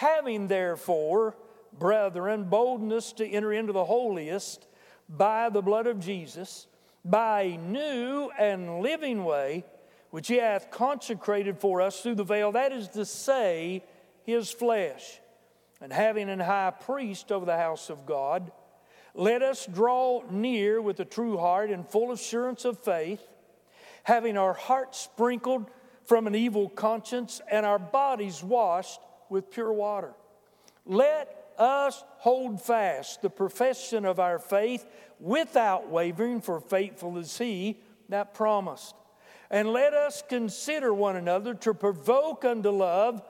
Having 0.00 0.48
therefore, 0.48 1.36
brethren, 1.78 2.44
boldness 2.44 3.12
to 3.12 3.26
enter 3.26 3.52
into 3.52 3.74
the 3.74 3.84
holiest 3.84 4.66
by 5.10 5.50
the 5.50 5.60
blood 5.60 5.86
of 5.86 6.00
Jesus, 6.00 6.66
by 7.04 7.42
a 7.42 7.58
new 7.58 8.30
and 8.38 8.80
living 8.80 9.24
way, 9.24 9.62
which 10.08 10.28
he 10.28 10.36
hath 10.36 10.70
consecrated 10.70 11.58
for 11.58 11.82
us 11.82 12.00
through 12.00 12.14
the 12.14 12.24
veil, 12.24 12.52
that 12.52 12.72
is 12.72 12.88
to 12.88 13.04
say, 13.04 13.84
his 14.24 14.50
flesh. 14.50 15.20
And 15.82 15.92
having 15.92 16.30
an 16.30 16.40
high 16.40 16.72
priest 16.80 17.30
over 17.30 17.44
the 17.44 17.58
house 17.58 17.90
of 17.90 18.06
God, 18.06 18.52
let 19.12 19.42
us 19.42 19.66
draw 19.66 20.22
near 20.30 20.80
with 20.80 20.98
a 21.00 21.04
true 21.04 21.36
heart 21.36 21.68
and 21.68 21.86
full 21.86 22.10
assurance 22.10 22.64
of 22.64 22.82
faith, 22.82 23.20
having 24.04 24.38
our 24.38 24.54
hearts 24.54 24.98
sprinkled 24.98 25.70
from 26.06 26.26
an 26.26 26.34
evil 26.34 26.70
conscience 26.70 27.42
and 27.50 27.66
our 27.66 27.78
bodies 27.78 28.42
washed 28.42 29.00
with 29.30 29.50
pure 29.50 29.72
water. 29.72 30.12
Let 30.84 31.52
us 31.58 32.02
hold 32.18 32.60
fast 32.60 33.22
the 33.22 33.30
profession 33.30 34.04
of 34.04 34.18
our 34.18 34.38
faith 34.38 34.86
without 35.18 35.88
wavering, 35.88 36.40
for 36.40 36.60
faithful 36.60 37.18
is 37.18 37.38
he 37.38 37.80
that 38.08 38.34
promised. 38.34 38.94
And 39.50 39.72
let 39.72 39.94
us 39.94 40.22
consider 40.28 40.94
one 40.94 41.16
another 41.16 41.54
to 41.54 41.74
provoke 41.74 42.44
unto 42.44 42.70
love 42.70 43.22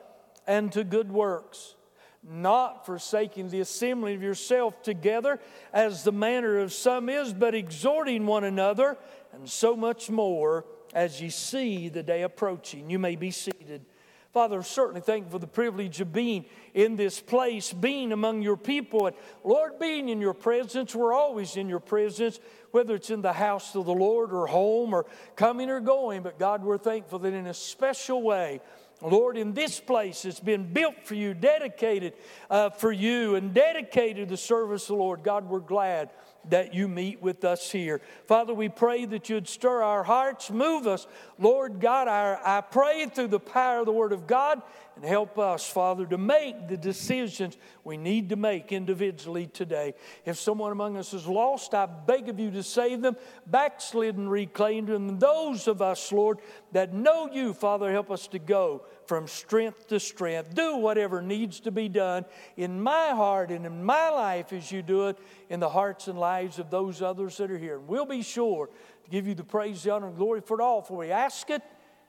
and 0.46 0.70
to 0.72 0.84
good 0.84 1.10
works, 1.10 1.74
not 2.22 2.84
forsaking 2.86 3.48
the 3.48 3.60
assembling 3.60 4.16
of 4.16 4.22
yourself 4.22 4.82
together, 4.82 5.41
as 5.72 6.05
the 6.05 6.12
manner 6.12 6.58
of 6.58 6.72
some 6.72 7.08
is, 7.08 7.32
but 7.32 7.55
exhorting 7.55 8.27
one 8.27 8.44
another, 8.44 8.98
and 9.32 9.48
so 9.48 9.74
much 9.74 10.10
more 10.10 10.66
as 10.92 11.20
ye 11.20 11.30
see 11.30 11.88
the 11.88 12.02
day 12.02 12.22
approaching. 12.22 12.91
You 12.91 12.98
may 12.98 13.16
be 13.16 13.30
seated. 13.30 13.86
Father, 14.33 14.62
certainly 14.62 15.01
thank 15.01 15.25
you 15.25 15.30
for 15.30 15.41
the 15.41 15.47
privilege 15.48 16.01
of 16.01 16.12
being 16.12 16.45
in 16.73 16.95
this 16.95 17.19
place, 17.19 17.73
being 17.73 18.12
among 18.12 18.43
your 18.43 18.56
people. 18.56 19.09
And 19.09 19.16
Lord, 19.43 19.80
being 19.80 20.09
in 20.09 20.20
your 20.20 20.34
presence, 20.34 20.95
we're 20.95 21.12
always 21.12 21.56
in 21.56 21.69
your 21.69 21.81
presence, 21.81 22.39
whether 22.70 22.95
it's 22.95 23.11
in 23.11 23.22
the 23.22 23.33
house 23.33 23.75
of 23.75 23.87
the 23.87 23.92
Lord 23.92 24.33
or 24.33 24.47
home 24.47 24.95
or 24.95 25.06
coming 25.34 25.69
or 25.69 25.81
going. 25.81 26.22
But 26.22 26.39
God, 26.39 26.62
we're 26.62 26.78
thankful 26.78 27.19
that 27.20 27.34
in 27.34 27.48
a 27.48 27.55
special 27.55 28.22
way, 28.22 28.61
Lord, 29.03 29.37
in 29.37 29.53
this 29.53 29.81
place 29.81 30.25
it's 30.25 30.39
been 30.39 30.72
built 30.72 31.05
for 31.05 31.15
you, 31.17 31.34
dedicated 31.34 32.12
uh, 32.50 32.70
for 32.70 32.92
you, 32.92 33.34
and 33.34 33.53
dedicated 33.53 34.28
to 34.28 34.37
service 34.37 34.87
the 34.87 34.94
Lord. 34.94 35.25
God, 35.25 35.48
we're 35.48 35.59
glad 35.59 36.11
that 36.48 36.74
you 36.74 36.88
meet 36.88 37.20
with 37.20 37.44
us 37.44 37.70
here. 37.70 38.00
Father, 38.27 38.55
we 38.55 38.69
pray 38.69 39.05
that 39.05 39.28
you'd 39.28 39.48
stir 39.48 39.83
our 39.83 40.02
hearts, 40.02 40.50
move 40.50 40.86
us. 40.86 41.06
Lord 41.38 41.80
God, 41.80 42.08
I, 42.08 42.38
I 42.42 42.60
pray 42.62 43.06
through 43.06 43.28
the 43.28 43.41
power 43.41 43.80
of 43.80 43.86
the 43.86 43.92
Word 43.92 44.12
of 44.12 44.27
God 44.27 44.62
and 44.97 45.05
help 45.05 45.38
us, 45.38 45.69
Father, 45.69 46.05
to 46.06 46.19
make 46.19 46.69
the 46.69 46.77
decisions 46.77 47.56
we 47.84 47.97
need 47.97 48.30
to 48.30 48.36
make 48.36 48.72
individually 48.72 49.47
today. 49.47 49.94
If 50.24 50.38
someone 50.38 50.72
among 50.72 50.97
us 50.97 51.14
is 51.14 51.27
lost, 51.27 51.74
I 51.74 51.86
beg 51.86 52.28
of 52.28 52.38
you 52.38 52.50
to 52.52 52.62
save 52.62 53.00
them, 53.00 53.16
backslidden, 53.47 54.28
reclaimed, 54.28 54.91
and 54.91 55.20
those 55.20 55.69
of 55.69 55.80
us, 55.80 56.12
Lord, 56.12 56.38
that 56.72 56.92
know 56.92 57.30
you, 57.32 57.54
Father, 57.54 57.91
help 57.91 58.10
us 58.10 58.27
to 58.28 58.38
go 58.38 58.84
from 59.11 59.27
strength 59.27 59.89
to 59.89 59.98
strength. 59.98 60.55
Do 60.55 60.77
whatever 60.77 61.20
needs 61.20 61.58
to 61.62 61.72
be 61.72 61.89
done 61.89 62.25
in 62.56 62.80
my 62.80 63.08
heart 63.08 63.50
and 63.50 63.66
in 63.66 63.83
my 63.83 64.08
life 64.08 64.53
as 64.53 64.70
you 64.70 64.83
do 64.83 65.08
it 65.08 65.19
in 65.48 65.58
the 65.58 65.69
hearts 65.69 66.06
and 66.06 66.16
lives 66.16 66.61
of 66.61 66.70
those 66.70 67.03
others 67.03 67.36
that 67.38 67.50
are 67.50 67.58
here. 67.58 67.78
And 67.78 67.88
we'll 67.88 68.06
be 68.06 68.22
sure 68.22 68.69
to 68.69 69.11
give 69.11 69.27
you 69.27 69.34
the 69.34 69.42
praise, 69.42 69.83
the 69.83 69.91
honor, 69.91 70.06
and 70.06 70.16
glory 70.16 70.42
for 70.42 70.61
it 70.61 70.62
all, 70.62 70.81
for 70.81 70.98
we 70.98 71.11
ask 71.11 71.50
it 71.50 71.61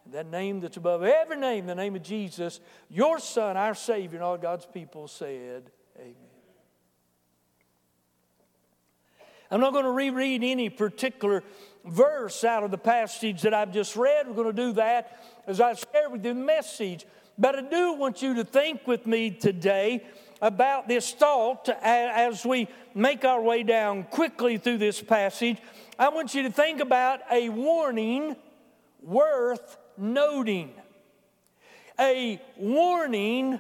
in 0.06 0.12
that 0.12 0.28
name 0.28 0.60
that's 0.60 0.78
above 0.78 1.02
every 1.02 1.38
name, 1.38 1.66
the 1.66 1.74
name 1.74 1.96
of 1.96 2.04
Jesus, 2.04 2.60
your 2.88 3.18
Son, 3.18 3.58
our 3.58 3.74
Savior, 3.74 4.18
and 4.18 4.24
all 4.24 4.38
God's 4.38 4.68
people 4.68 5.08
said, 5.08 5.72
Amen. 5.98 6.14
I'm 9.50 9.60
not 9.60 9.74
going 9.74 9.86
to 9.86 9.92
reread 9.92 10.44
any 10.44 10.70
particular 10.70 11.44
verse 11.86 12.44
out 12.44 12.64
of 12.64 12.72
the 12.72 12.78
passage 12.78 13.42
that 13.42 13.54
I've 13.54 13.72
just 13.72 13.96
read. 13.96 14.28
We're 14.28 14.34
going 14.34 14.56
to 14.56 14.62
do 14.62 14.74
that 14.74 15.24
as 15.48 15.60
I 15.60 15.74
share 15.74 16.10
with 16.10 16.26
you 16.26 16.34
the 16.34 16.40
message. 16.40 17.06
But 17.38 17.56
I 17.56 17.62
do 17.62 17.94
want 17.94 18.22
you 18.22 18.36
to 18.36 18.44
think 18.44 18.86
with 18.86 19.08
me 19.08 19.32
today 19.32 20.06
about 20.42 20.88
this 20.88 21.12
thought 21.12 21.70
as 21.82 22.46
we 22.46 22.68
make 22.94 23.26
our 23.26 23.42
way 23.42 23.64
down 23.64 24.04
quickly 24.04 24.58
through 24.58 24.78
this 24.80 25.02
passage. 25.02 25.58
I 25.98 26.10
want 26.10 26.34
you 26.34 26.44
to 26.44 26.52
think 26.52 26.82
about 26.82 27.22
a 27.32 27.50
warning 27.50 28.36
worth 29.02 29.78
noting. 29.98 30.72
A 32.00 32.42
warning 32.58 33.60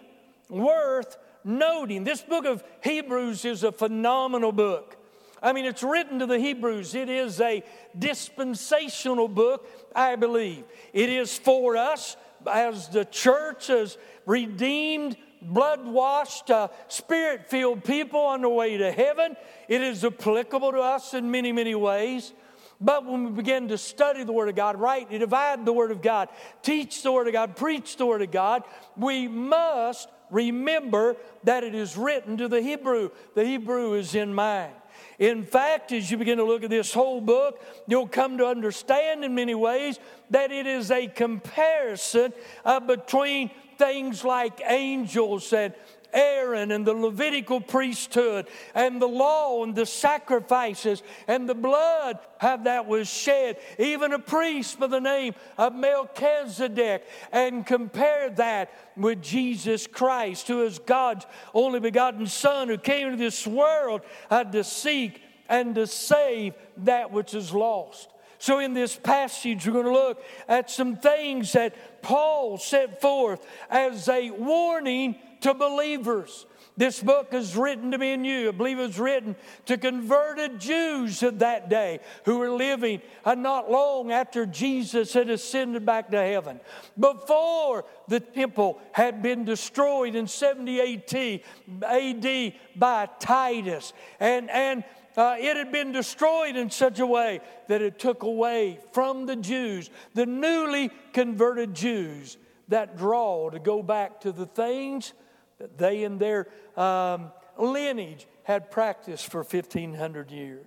worth 0.50 1.18
noting. 1.44 2.04
This 2.04 2.22
book 2.22 2.46
of 2.46 2.64
Hebrews 2.84 3.46
is 3.46 3.64
a 3.64 3.72
phenomenal 3.72 4.52
book. 4.52 4.98
I 5.42 5.54
mean, 5.54 5.66
it's 5.66 5.84
written 5.84 6.20
to 6.20 6.26
the 6.26 6.38
Hebrews. 6.38 6.94
It 6.94 7.10
is 7.10 7.42
a 7.42 7.64
dispensational 7.98 9.28
book, 9.28 9.68
I 9.96 10.16
believe. 10.16 10.66
It 10.94 11.10
is 11.10 11.38
for 11.38 11.78
us 11.78 12.16
as 12.50 12.90
the 12.90 13.06
church, 13.06 13.70
as 13.70 13.98
redeemed, 14.26 15.18
blood 15.42 15.86
washed, 15.86 16.52
uh, 16.52 16.68
spirit 16.88 17.50
filled 17.50 17.84
people 17.84 18.20
on 18.20 18.42
the 18.42 18.50
way 18.50 18.78
to 18.78 18.92
heaven. 18.92 19.36
It 19.68 19.82
is 19.82 20.06
applicable 20.06 20.74
to 20.74 20.80
us 20.80 21.14
in 21.14 21.32
many, 21.32 21.52
many 21.52 21.76
ways. 21.76 22.34
But 22.80 23.06
when 23.06 23.26
we 23.26 23.32
begin 23.32 23.68
to 23.68 23.78
study 23.78 24.24
the 24.24 24.34
Word 24.34 24.50
of 24.50 24.56
God, 24.56 24.80
rightly 24.80 25.20
divide 25.20 25.66
the 25.66 25.74
Word 25.74 25.92
of 25.92 26.02
God, 26.02 26.30
teach 26.64 27.04
the 27.04 27.12
Word 27.12 27.28
of 27.28 27.34
God, 27.34 27.56
preach 27.56 27.98
the 27.98 28.06
Word 28.06 28.24
of 28.24 28.32
God, 28.32 28.64
we 28.98 29.28
must 29.28 30.10
remember 30.32 31.16
that 31.44 31.64
it 31.64 31.76
is 31.76 31.96
written 31.96 32.38
to 32.38 32.48
the 32.48 32.62
Hebrew. 32.62 33.12
The 33.36 33.46
Hebrew 33.46 33.94
is 33.94 34.16
in 34.16 34.34
mind. 34.34 34.74
In 35.22 35.44
fact, 35.44 35.92
as 35.92 36.10
you 36.10 36.18
begin 36.18 36.40
to 36.40 36.44
look 36.44 36.64
at 36.64 36.72
this 36.72 36.92
whole 36.92 37.22
book, 37.22 37.64
you'll 37.86 38.08
come 38.08 38.40
to 38.40 38.48
understand 38.48 39.24
in 39.24 39.36
many 39.36 39.54
ways 39.54 40.00
that 40.32 40.52
it 40.52 40.66
is 40.66 40.90
a 40.90 41.06
comparison 41.06 42.34
uh, 42.66 42.80
between 42.80 43.52
things 43.78 44.24
like 44.24 44.64
angels 44.66 45.54
and 45.54 45.76
Aaron 46.14 46.72
and 46.72 46.86
the 46.86 46.94
Levitical 46.94 47.62
priesthood 47.62 48.48
and 48.74 49.02
the 49.02 49.08
law 49.08 49.64
and 49.64 49.76
the 49.76 49.86
sacrifices 49.86 51.04
and 51.28 51.48
the 51.48 51.56
blood 51.56 52.20
that 52.42 52.86
was 52.86 53.08
shed, 53.08 53.58
even 53.78 54.14
a 54.14 54.20
priest 54.20 54.80
by 54.80 54.88
the 54.88 55.00
name 55.00 55.36
of 55.58 55.76
Melchizedek, 55.76 57.08
and 57.32 57.66
compare 57.66 58.30
that 58.32 58.72
with 58.98 59.22
Jesus 59.22 59.88
Christ, 59.88 60.48
who 60.48 60.64
is 60.64 60.80
God's 60.80 61.26
only 61.54 61.80
begotten 61.80 62.28
Son, 62.28 62.68
who 62.68 62.78
came 62.78 63.08
into 63.08 63.18
this 63.18 63.46
world 63.46 64.02
uh, 64.30 64.44
to 64.46 64.64
seek 64.64 65.22
and 65.50 65.76
to 65.76 65.86
save 65.86 66.54
that 66.78 67.12
which 67.12 67.34
is 67.34 67.54
lost. 67.54 68.10
So, 68.42 68.58
in 68.58 68.74
this 68.74 68.96
passage, 68.96 69.68
we're 69.68 69.74
going 69.74 69.86
to 69.86 69.92
look 69.92 70.26
at 70.48 70.72
some 70.72 70.96
things 70.96 71.54
that 71.54 72.02
Paul 72.02 72.58
set 72.58 73.00
forth 73.00 73.46
as 73.70 74.10
a 74.10 74.32
warning 74.32 75.18
to 75.42 75.54
believers. 75.54 76.48
This 76.76 77.04
book 77.04 77.36
is 77.36 77.56
written 77.56 77.92
to 77.92 78.00
me 78.00 78.14
and 78.14 78.26
you. 78.26 78.50
I 78.50 78.52
believe 78.52 78.80
it 78.80 78.88
was 78.88 78.98
written 78.98 79.36
to 79.68 79.78
converted 79.78 80.60
Jews 80.60 81.22
of 81.22 81.38
that 81.38 81.70
day 81.70 82.00
who 82.26 82.40
were 82.40 82.50
living 82.50 83.04
uh, 83.24 83.36
not 83.36 83.70
long 83.70 84.12
after 84.12 84.48
Jesus 84.48 85.14
had 85.14 85.30
ascended 85.30 85.86
back 85.86 86.10
to 86.10 86.18
heaven. 86.18 86.60
Before 87.00 87.86
the 88.08 88.22
temple 88.22 88.82
had 88.92 89.22
been 89.22 89.46
destroyed 89.46 90.16
in 90.16 90.26
70 90.26 91.44
AD 91.84 92.54
by 92.76 93.10
Titus. 93.20 93.94
And, 94.20 94.50
and 94.50 94.84
uh, 95.18 95.36
it 95.40 95.58
had 95.58 95.72
been 95.72 95.92
destroyed 95.92 96.56
in 96.56 96.70
such 96.70 97.00
a 97.00 97.06
way 97.06 97.42
that 97.68 97.82
it 97.82 98.00
took 98.00 98.24
away 98.24 98.80
from 98.94 99.26
the 99.26 99.36
Jews, 99.36 99.90
the 100.14 100.26
newly 100.26 100.92
converted 101.14 101.74
Jews, 101.74 102.38
that 102.68 102.98
draw 102.98 103.50
to 103.50 103.60
go 103.60 103.84
back 103.84 104.22
to 104.22 104.32
the 104.32 104.46
things 104.46 105.14
that 105.60 105.78
they 105.78 106.04
and 106.04 106.20
their 106.20 106.48
um, 106.78 107.32
lineage 107.58 108.28
had 108.44 108.72
practiced 108.72 109.30
for 109.30 109.44
1,500 109.44 110.32
years. 110.32 110.66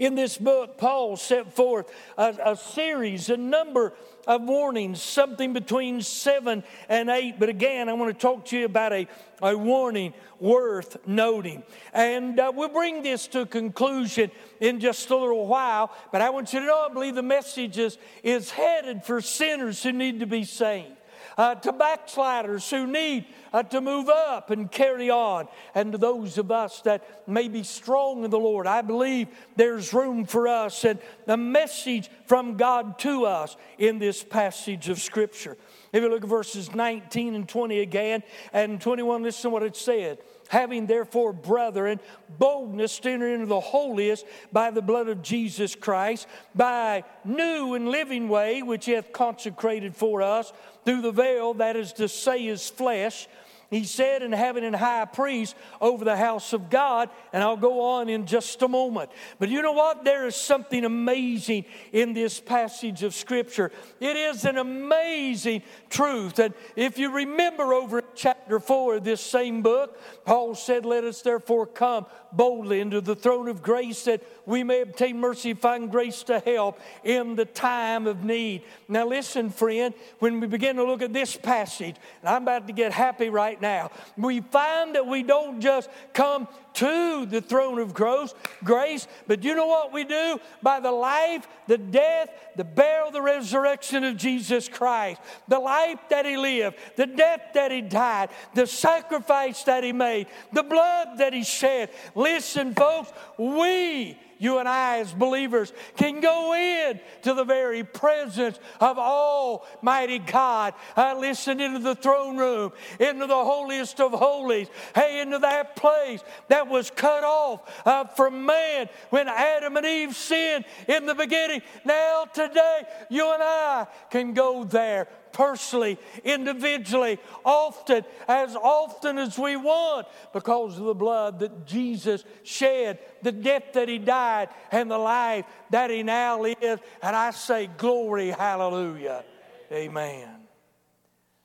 In 0.00 0.14
this 0.14 0.38
book, 0.38 0.78
Paul 0.78 1.18
set 1.18 1.52
forth 1.52 1.92
a, 2.16 2.34
a, 2.42 2.56
series, 2.56 3.28
a 3.28 3.36
number 3.36 3.92
of 4.26 4.40
warnings, 4.40 5.02
something 5.02 5.52
between 5.52 6.00
seven 6.00 6.64
and 6.88 7.10
eight. 7.10 7.34
But 7.38 7.50
again, 7.50 7.90
I 7.90 7.92
want 7.92 8.18
to 8.18 8.18
talk 8.18 8.46
to 8.46 8.58
you 8.58 8.64
about 8.64 8.94
a, 8.94 9.06
a 9.42 9.54
warning 9.58 10.14
worth 10.38 11.06
noting. 11.06 11.62
And 11.92 12.40
uh, 12.40 12.50
we'll 12.54 12.70
bring 12.70 13.02
this 13.02 13.26
to 13.28 13.42
a 13.42 13.46
conclusion 13.46 14.30
in 14.58 14.80
just 14.80 15.10
a 15.10 15.16
little 15.16 15.46
while. 15.46 15.94
But 16.10 16.22
I 16.22 16.30
want 16.30 16.54
you 16.54 16.60
to 16.60 16.66
know 16.66 16.86
I 16.88 16.92
believe 16.94 17.14
the 17.14 17.22
message 17.22 17.76
is, 17.76 17.98
is 18.22 18.50
headed 18.50 19.04
for 19.04 19.20
sinners 19.20 19.82
who 19.82 19.92
need 19.92 20.20
to 20.20 20.26
be 20.26 20.44
saved 20.44 20.96
uh, 21.40 21.54
to 21.54 21.72
backsliders 21.72 22.68
who 22.68 22.86
need 22.86 23.24
uh, 23.54 23.62
to 23.62 23.80
move 23.80 24.10
up 24.10 24.50
and 24.50 24.70
carry 24.70 25.08
on, 25.08 25.48
and 25.74 25.92
to 25.92 25.96
those 25.96 26.36
of 26.36 26.50
us 26.50 26.82
that 26.82 27.26
may 27.26 27.48
be 27.48 27.62
strong 27.62 28.24
in 28.24 28.30
the 28.30 28.38
Lord. 28.38 28.66
I 28.66 28.82
believe 28.82 29.26
there's 29.56 29.94
room 29.94 30.26
for 30.26 30.46
us 30.46 30.84
and 30.84 30.98
a 31.26 31.38
message 31.38 32.10
from 32.26 32.58
God 32.58 32.98
to 32.98 33.24
us 33.24 33.56
in 33.78 33.98
this 33.98 34.22
passage 34.22 34.90
of 34.90 35.00
Scripture. 35.00 35.56
If 35.94 36.02
you 36.02 36.10
look 36.10 36.24
at 36.24 36.28
verses 36.28 36.74
19 36.74 37.34
and 37.34 37.48
20 37.48 37.80
again, 37.80 38.22
and 38.52 38.78
21, 38.78 39.22
listen 39.22 39.44
to 39.44 39.48
what 39.48 39.62
it 39.62 39.76
said. 39.76 40.18
Having 40.50 40.86
therefore, 40.86 41.32
brethren, 41.32 42.00
boldness 42.40 42.98
to 42.98 43.10
enter 43.10 43.32
into 43.32 43.46
the 43.46 43.60
holiest 43.60 44.26
by 44.52 44.72
the 44.72 44.82
blood 44.82 45.08
of 45.08 45.22
Jesus 45.22 45.76
Christ, 45.76 46.26
by 46.56 47.04
new 47.24 47.74
and 47.74 47.88
living 47.88 48.28
way 48.28 48.60
which 48.60 48.86
he 48.86 48.92
hath 48.92 49.12
consecrated 49.12 49.94
for 49.94 50.22
us 50.22 50.52
through 50.84 51.02
the 51.02 51.12
veil, 51.12 51.54
that 51.54 51.76
is 51.76 51.92
to 51.92 52.08
say, 52.08 52.42
his 52.46 52.68
flesh 52.68 53.28
he 53.70 53.84
said, 53.84 54.22
and 54.22 54.34
having 54.34 54.64
an 54.64 54.74
high 54.74 55.04
priest 55.04 55.54
over 55.80 56.04
the 56.04 56.16
house 56.16 56.52
of 56.52 56.70
God, 56.70 57.08
and 57.32 57.42
I'll 57.42 57.56
go 57.56 57.80
on 57.80 58.08
in 58.08 58.26
just 58.26 58.60
a 58.62 58.68
moment. 58.68 59.10
But 59.38 59.48
you 59.48 59.62
know 59.62 59.72
what? 59.72 60.04
There 60.04 60.26
is 60.26 60.34
something 60.34 60.84
amazing 60.84 61.66
in 61.92 62.12
this 62.12 62.40
passage 62.40 63.04
of 63.04 63.14
Scripture. 63.14 63.70
It 64.00 64.16
is 64.16 64.44
an 64.44 64.58
amazing 64.58 65.62
truth. 65.88 66.40
And 66.40 66.52
if 66.74 66.98
you 66.98 67.12
remember 67.12 67.72
over 67.72 68.02
chapter 68.16 68.58
4 68.58 68.96
of 68.96 69.04
this 69.04 69.20
same 69.20 69.62
book, 69.62 69.98
Paul 70.24 70.56
said, 70.56 70.84
Let 70.84 71.04
us 71.04 71.22
therefore 71.22 71.66
come 71.66 72.06
boldly 72.32 72.80
into 72.80 73.00
the 73.00 73.14
throne 73.14 73.48
of 73.48 73.62
grace 73.62 74.04
that 74.04 74.22
we 74.46 74.64
may 74.64 74.80
obtain 74.80 75.18
mercy, 75.18 75.54
find 75.54 75.90
grace 75.90 76.22
to 76.24 76.40
help 76.40 76.80
in 77.04 77.36
the 77.36 77.44
time 77.44 78.06
of 78.06 78.24
need. 78.24 78.62
Now, 78.88 79.06
listen, 79.06 79.50
friend, 79.50 79.94
when 80.18 80.40
we 80.40 80.46
begin 80.46 80.76
to 80.76 80.84
look 80.84 81.02
at 81.02 81.12
this 81.12 81.36
passage, 81.36 81.96
and 82.20 82.28
I'm 82.28 82.42
about 82.42 82.66
to 82.66 82.72
get 82.72 82.92
happy 82.92 83.28
right 83.28 83.59
now, 83.60 83.90
we 84.16 84.40
find 84.40 84.94
that 84.94 85.06
we 85.06 85.22
don't 85.22 85.60
just 85.60 85.90
come 86.12 86.48
to 86.74 87.26
the 87.26 87.40
throne 87.40 87.78
of 87.78 87.94
grace. 87.94 89.08
But 89.26 89.44
you 89.44 89.54
know 89.54 89.66
what 89.66 89.92
we 89.92 90.04
do? 90.04 90.38
By 90.62 90.80
the 90.80 90.92
life, 90.92 91.46
the 91.66 91.78
death, 91.78 92.30
the 92.56 92.64
burial, 92.64 93.10
the 93.10 93.22
resurrection 93.22 94.04
of 94.04 94.16
Jesus 94.16 94.68
Christ, 94.68 95.20
the 95.48 95.58
life 95.58 95.98
that 96.10 96.26
he 96.26 96.36
lived, 96.36 96.76
the 96.96 97.06
death 97.06 97.40
that 97.54 97.70
he 97.70 97.80
died, 97.80 98.30
the 98.54 98.66
sacrifice 98.66 99.62
that 99.64 99.84
he 99.84 99.92
made, 99.92 100.26
the 100.52 100.62
blood 100.62 101.18
that 101.18 101.32
he 101.32 101.44
shed. 101.44 101.90
Listen, 102.14 102.74
folks, 102.74 103.12
we 103.36 104.18
you 104.40 104.58
and 104.58 104.68
I, 104.68 104.98
as 104.98 105.12
believers, 105.12 105.72
can 105.96 106.20
go 106.20 106.54
in 106.54 106.98
to 107.22 107.34
the 107.34 107.44
very 107.44 107.84
presence 107.84 108.58
of 108.80 108.98
Almighty 108.98 110.18
God. 110.18 110.74
I 110.96 111.14
listen 111.14 111.60
into 111.60 111.78
the 111.78 111.94
throne 111.94 112.38
room, 112.38 112.72
into 112.98 113.26
the 113.26 113.34
holiest 113.34 114.00
of 114.00 114.12
holies, 114.12 114.68
hey, 114.94 115.20
into 115.20 115.38
that 115.38 115.76
place 115.76 116.24
that 116.48 116.66
was 116.66 116.90
cut 116.90 117.22
off 117.22 117.86
uh, 117.86 118.04
from 118.06 118.46
man 118.46 118.88
when 119.10 119.28
Adam 119.28 119.76
and 119.76 119.84
Eve 119.84 120.16
sinned 120.16 120.64
in 120.88 121.04
the 121.04 121.14
beginning. 121.14 121.60
Now, 121.84 122.24
today, 122.24 122.82
you 123.10 123.32
and 123.32 123.42
I 123.42 123.86
can 124.10 124.32
go 124.32 124.64
there 124.64 125.06
personally, 125.32 125.98
individually, 126.24 127.18
often, 127.44 128.04
as 128.28 128.56
often 128.56 129.18
as 129.18 129.38
we 129.38 129.56
want, 129.56 130.06
because 130.32 130.78
of 130.78 130.84
the 130.84 130.94
blood 130.94 131.40
that 131.40 131.66
Jesus 131.66 132.24
shed, 132.42 132.98
the 133.22 133.32
death 133.32 133.72
that 133.74 133.88
He 133.88 133.98
died, 133.98 134.48
and 134.70 134.90
the 134.90 134.98
life 134.98 135.44
that 135.70 135.90
He 135.90 136.02
now 136.02 136.40
lives. 136.40 136.82
And 137.02 137.16
I 137.16 137.30
say, 137.30 137.68
Glory, 137.76 138.30
hallelujah. 138.30 139.24
Amen. 139.72 140.28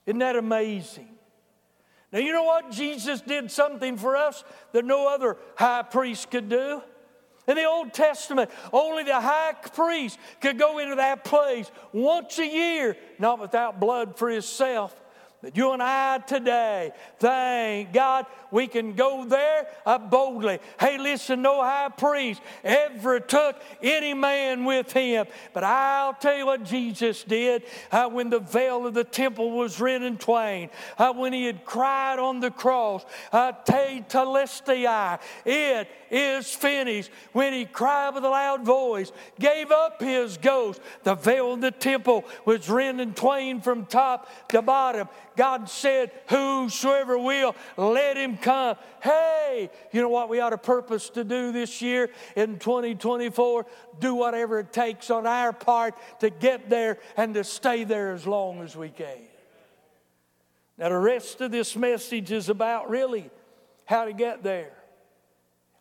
Isn't 0.06 0.18
that 0.18 0.36
amazing? 0.36 1.08
Now, 2.12 2.20
you 2.20 2.32
know 2.32 2.44
what? 2.44 2.70
Jesus 2.70 3.20
did 3.20 3.50
something 3.50 3.96
for 3.96 4.16
us 4.16 4.44
that 4.72 4.84
no 4.84 5.08
other 5.08 5.36
high 5.56 5.82
priest 5.82 6.30
could 6.30 6.48
do. 6.48 6.82
In 7.48 7.56
the 7.56 7.64
Old 7.64 7.92
Testament, 7.92 8.50
only 8.72 9.04
the 9.04 9.20
high 9.20 9.54
priest 9.74 10.18
could 10.40 10.58
go 10.58 10.78
into 10.78 10.96
that 10.96 11.24
place 11.24 11.70
once 11.92 12.38
a 12.38 12.46
year, 12.46 12.96
not 13.18 13.38
without 13.38 13.78
blood 13.78 14.18
for 14.18 14.28
himself. 14.28 14.94
But 15.42 15.56
you 15.56 15.72
and 15.72 15.82
I 15.82 16.18
today, 16.18 16.92
thank 17.18 17.92
God, 17.92 18.26
we 18.50 18.66
can 18.66 18.94
go 18.94 19.24
there 19.24 19.66
uh, 19.84 19.98
boldly. 19.98 20.58
Hey, 20.78 20.98
listen, 20.98 21.42
no 21.42 21.62
high 21.62 21.88
priest 21.88 22.40
ever 22.64 23.20
took 23.20 23.60
any 23.82 24.14
man 24.14 24.64
with 24.64 24.92
him. 24.92 25.26
But 25.52 25.64
I'll 25.64 26.14
tell 26.14 26.36
you 26.36 26.46
what 26.46 26.64
Jesus 26.64 27.24
did 27.24 27.64
uh, 27.90 28.08
when 28.08 28.30
the 28.30 28.40
veil 28.40 28.86
of 28.86 28.94
the 28.94 29.04
temple 29.04 29.50
was 29.50 29.80
rent 29.80 30.04
in 30.04 30.18
twain, 30.18 30.70
uh, 30.98 31.12
when 31.12 31.32
he 31.32 31.44
had 31.44 31.64
cried 31.64 32.18
on 32.18 32.40
the 32.40 32.50
cross, 32.50 33.04
uh, 33.32 33.52
Tetelestai, 33.66 35.18
it 35.44 35.88
is 36.10 36.54
finished. 36.54 37.10
When 37.32 37.52
he 37.52 37.64
cried 37.64 38.14
with 38.14 38.24
a 38.24 38.28
loud 38.28 38.64
voice, 38.64 39.12
gave 39.38 39.70
up 39.70 40.00
his 40.00 40.36
ghost, 40.36 40.80
the 41.02 41.14
veil 41.14 41.54
of 41.54 41.60
the 41.60 41.70
temple 41.70 42.24
was 42.44 42.68
rent 42.68 43.00
in 43.00 43.14
twain 43.14 43.60
from 43.60 43.86
top 43.86 44.28
to 44.48 44.62
bottom. 44.62 45.08
God 45.36 45.68
said, 45.68 46.10
Whosoever 46.28 47.18
will, 47.18 47.54
let 47.76 48.16
him 48.16 48.35
come. 48.36 48.76
Hey, 49.02 49.70
you 49.92 50.02
know 50.02 50.08
what 50.08 50.28
we 50.28 50.40
ought 50.40 50.50
to 50.50 50.58
purpose 50.58 51.10
to 51.10 51.24
do 51.24 51.52
this 51.52 51.82
year 51.82 52.10
in 52.34 52.58
2024? 52.58 53.66
Do 53.98 54.14
whatever 54.14 54.60
it 54.60 54.72
takes 54.72 55.10
on 55.10 55.26
our 55.26 55.52
part 55.52 55.94
to 56.20 56.30
get 56.30 56.68
there 56.70 56.98
and 57.16 57.34
to 57.34 57.44
stay 57.44 57.84
there 57.84 58.12
as 58.12 58.26
long 58.26 58.62
as 58.62 58.76
we 58.76 58.90
can. 58.90 59.18
Now, 60.78 60.90
the 60.90 60.98
rest 60.98 61.40
of 61.40 61.50
this 61.50 61.74
message 61.74 62.30
is 62.30 62.48
about 62.48 62.90
really 62.90 63.30
how 63.86 64.04
to 64.04 64.12
get 64.12 64.42
there. 64.42 64.75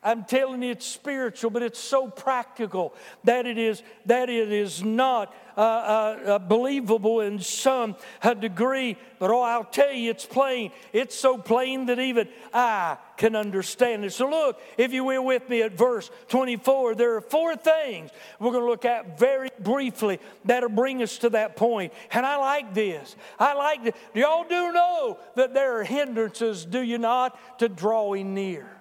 I'm 0.06 0.24
telling 0.24 0.62
you, 0.62 0.70
it's 0.70 0.86
spiritual, 0.86 1.50
but 1.50 1.64
it's 1.64 1.80
so 1.80 2.08
practical 2.08 2.94
that 3.24 3.48
it 3.48 3.58
is 3.58 3.82
that 4.06 4.30
it 4.30 4.52
is 4.52 4.84
not 4.84 5.34
uh, 5.58 5.62
uh, 5.62 6.20
uh, 6.26 6.40
believable 6.40 7.22
in 7.22 7.40
some 7.40 7.96
degree. 8.40 8.98
But 9.18 9.32
oh, 9.32 9.42
I'll 9.42 9.64
tell 9.64 9.92
you, 9.92 10.12
it's 10.12 10.26
plain. 10.26 10.72
It's 10.94 11.16
so 11.16 11.40
plain 11.40 11.88
that 11.88 11.98
even 11.98 12.28
I 12.54 12.98
can 13.18 13.36
understand 13.36 14.06
it. 14.06 14.14
So 14.14 14.30
look, 14.30 14.62
if 14.78 14.94
you 14.94 15.04
will, 15.04 15.26
with 15.26 15.50
me 15.50 15.64
at 15.64 15.72
verse 15.72 16.12
24. 16.28 16.96
There 16.96 17.16
are 17.16 17.22
four 17.22 17.56
things 17.56 18.12
we're 18.40 18.52
going 18.52 18.64
to 18.64 18.70
look 18.70 18.86
at 18.86 19.18
very 19.18 19.50
briefly 19.60 20.20
that'll 20.44 20.70
bring 20.70 21.02
us 21.02 21.18
to 21.20 21.30
that 21.32 21.56
point. 21.56 21.94
And 22.12 22.26
I 22.26 22.38
like 22.38 22.74
this. 22.74 23.16
I 23.40 23.54
like 23.56 23.84
this. 23.86 23.94
Y'all 24.14 24.44
do 24.44 24.72
know 24.72 25.18
that 25.36 25.54
there 25.56 25.80
are 25.80 25.84
hindrances, 25.84 26.64
do 26.64 26.82
you 26.82 27.00
not, 27.00 27.60
to 27.60 27.70
drawing 27.70 28.36
near. 28.36 28.75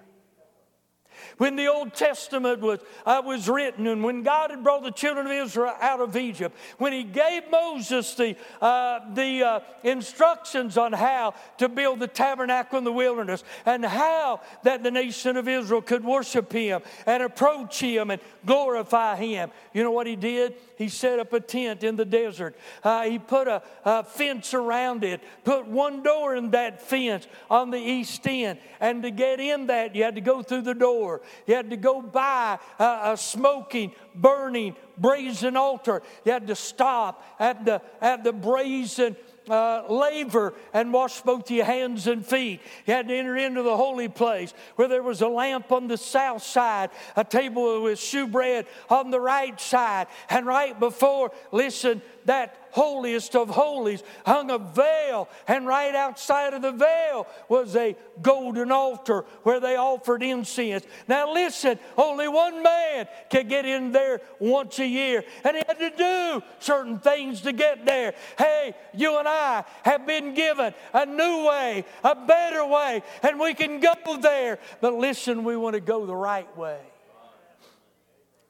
When 1.37 1.55
the 1.55 1.67
Old 1.67 1.93
Testament 1.93 2.61
was, 2.61 2.79
uh, 3.05 3.21
was 3.25 3.49
written 3.49 3.87
and 3.87 4.03
when 4.03 4.23
God 4.23 4.51
had 4.51 4.63
brought 4.63 4.83
the 4.83 4.91
children 4.91 5.25
of 5.25 5.31
Israel 5.31 5.73
out 5.79 6.01
of 6.01 6.15
Egypt, 6.15 6.55
when 6.77 6.93
He 6.93 7.03
gave 7.03 7.49
Moses 7.49 8.13
the, 8.15 8.35
uh, 8.61 8.99
the 9.13 9.43
uh, 9.43 9.59
instructions 9.83 10.77
on 10.77 10.93
how 10.93 11.33
to 11.57 11.69
build 11.69 11.99
the 11.99 12.07
tabernacle 12.07 12.77
in 12.77 12.83
the 12.83 12.91
wilderness 12.91 13.43
and 13.65 13.85
how 13.85 14.41
that 14.63 14.83
the 14.83 14.91
nation 14.91 15.37
of 15.37 15.47
Israel 15.47 15.81
could 15.81 16.03
worship 16.03 16.51
Him 16.51 16.81
and 17.05 17.23
approach 17.23 17.79
Him 17.79 18.11
and 18.11 18.21
glorify 18.45 19.15
Him, 19.15 19.51
you 19.73 19.83
know 19.83 19.91
what 19.91 20.07
He 20.07 20.15
did? 20.15 20.55
He 20.77 20.89
set 20.89 21.19
up 21.19 21.33
a 21.33 21.39
tent 21.39 21.83
in 21.83 21.95
the 21.95 22.05
desert. 22.05 22.55
Uh, 22.83 23.03
he 23.03 23.19
put 23.19 23.47
a, 23.47 23.61
a 23.83 24.03
fence 24.03 24.53
around 24.53 25.03
it, 25.03 25.21
put 25.43 25.67
one 25.67 26.03
door 26.03 26.35
in 26.35 26.51
that 26.51 26.81
fence 26.81 27.27
on 27.49 27.71
the 27.71 27.77
east 27.77 28.27
end. 28.27 28.59
And 28.79 29.03
to 29.03 29.11
get 29.11 29.39
in 29.39 29.67
that, 29.67 29.95
you 29.95 30.03
had 30.03 30.15
to 30.15 30.21
go 30.21 30.41
through 30.41 30.63
the 30.63 30.73
door. 30.73 31.14
You 31.45 31.55
had 31.55 31.69
to 31.69 31.77
go 31.77 32.01
by 32.01 32.59
a, 32.79 32.99
a 33.03 33.17
smoking, 33.17 33.93
burning, 34.13 34.75
brazen 34.97 35.55
altar. 35.57 36.01
You 36.23 36.31
had 36.31 36.47
to 36.47 36.55
stop 36.55 37.23
at 37.39 37.65
the, 37.65 37.81
at 38.01 38.23
the 38.23 38.33
brazen 38.33 39.15
uh, 39.49 39.83
laver 39.89 40.53
and 40.73 40.91
wash 40.91 41.21
both 41.21 41.49
your 41.51 41.65
hands 41.65 42.07
and 42.07 42.25
feet. 42.25 42.61
You 42.85 42.93
had 42.93 43.07
to 43.07 43.15
enter 43.15 43.35
into 43.35 43.61
the 43.61 43.77
holy 43.77 44.07
place 44.07 44.53
where 44.75 44.87
there 44.87 45.03
was 45.03 45.21
a 45.21 45.27
lamp 45.27 45.71
on 45.71 45.87
the 45.87 45.97
south 45.97 46.43
side, 46.43 46.89
a 47.15 47.23
table 47.23 47.83
with 47.83 47.99
shewbread 47.99 48.65
on 48.89 49.11
the 49.11 49.19
right 49.19 49.59
side, 49.59 50.07
and 50.29 50.45
right 50.45 50.79
before, 50.79 51.31
listen, 51.51 52.01
that 52.25 52.67
holiest 52.71 53.35
of 53.35 53.49
holies 53.49 54.03
hung 54.25 54.51
a 54.51 54.57
veil, 54.57 55.29
and 55.47 55.65
right 55.65 55.95
outside 55.95 56.53
of 56.53 56.61
the 56.61 56.71
veil 56.71 57.27
was 57.47 57.75
a 57.75 57.95
golden 58.21 58.71
altar 58.71 59.23
where 59.43 59.59
they 59.59 59.77
offered 59.77 60.21
incense. 60.21 60.85
Now, 61.07 61.33
listen, 61.33 61.79
only 61.97 62.27
one 62.27 62.61
man 62.61 63.07
could 63.29 63.47
get 63.47 63.65
in 63.65 63.91
there 63.91 64.21
once 64.39 64.79
a 64.79 64.87
year, 64.87 65.23
and 65.43 65.55
he 65.55 65.63
had 65.67 65.79
to 65.79 65.89
do 65.95 66.43
certain 66.59 66.99
things 66.99 67.41
to 67.41 67.53
get 67.53 67.85
there. 67.85 68.13
Hey, 68.37 68.75
you 68.93 69.17
and 69.17 69.27
I 69.27 69.63
have 69.83 70.05
been 70.05 70.33
given 70.33 70.73
a 70.93 71.05
new 71.05 71.47
way, 71.47 71.85
a 72.03 72.15
better 72.15 72.65
way, 72.65 73.03
and 73.23 73.39
we 73.39 73.53
can 73.53 73.79
go 73.79 74.17
there. 74.19 74.59
But 74.81 74.93
listen, 74.93 75.43
we 75.43 75.55
want 75.55 75.75
to 75.75 75.81
go 75.81 76.05
the 76.05 76.15
right 76.15 76.57
way. 76.57 76.79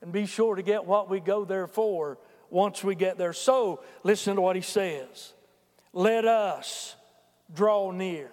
And 0.02 0.12
be 0.12 0.26
sure 0.26 0.56
to 0.56 0.62
get 0.62 0.86
what 0.86 1.10
we 1.10 1.20
go 1.20 1.46
there 1.46 1.68
for 1.68 2.18
once 2.50 2.84
we 2.84 2.96
get 2.96 3.18
there. 3.18 3.34
So, 3.34 3.84
listen 4.04 4.36
to 4.36 4.42
what 4.42 4.56
he 4.56 4.62
says 4.62 5.34
let 5.94 6.26
us 6.26 6.96
draw 7.54 7.92
near. 7.92 8.30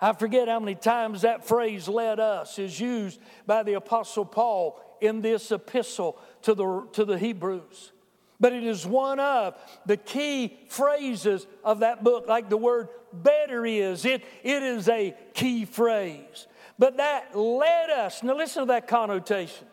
I 0.00 0.12
forget 0.12 0.48
how 0.48 0.60
many 0.60 0.76
times 0.76 1.22
that 1.22 1.46
phrase, 1.46 1.88
let 1.88 2.20
us, 2.20 2.58
is 2.58 2.78
used 2.78 3.20
by 3.46 3.64
the 3.64 3.74
Apostle 3.74 4.24
Paul 4.24 4.80
in 5.00 5.20
this 5.20 5.50
epistle 5.50 6.18
to 6.42 6.54
the, 6.54 6.86
to 6.92 7.04
the 7.04 7.18
Hebrews. 7.18 7.92
but 8.40 8.52
it 8.52 8.64
is 8.64 8.86
one 8.86 9.18
of 9.18 9.56
the 9.86 9.96
key 9.96 10.56
phrases 10.68 11.46
of 11.64 11.80
that 11.80 12.04
book, 12.04 12.28
like 12.28 12.48
the 12.48 12.56
word 12.56 12.88
better 13.12 13.66
is. 13.66 14.04
It, 14.04 14.22
it 14.42 14.62
is 14.62 14.88
a 14.88 15.14
key 15.34 15.64
phrase. 15.64 16.46
But 16.78 16.98
that 16.98 17.36
led 17.36 17.90
us, 17.90 18.22
now 18.22 18.36
listen 18.36 18.62
to 18.62 18.66
that 18.66 18.86
connotation. 18.86 19.66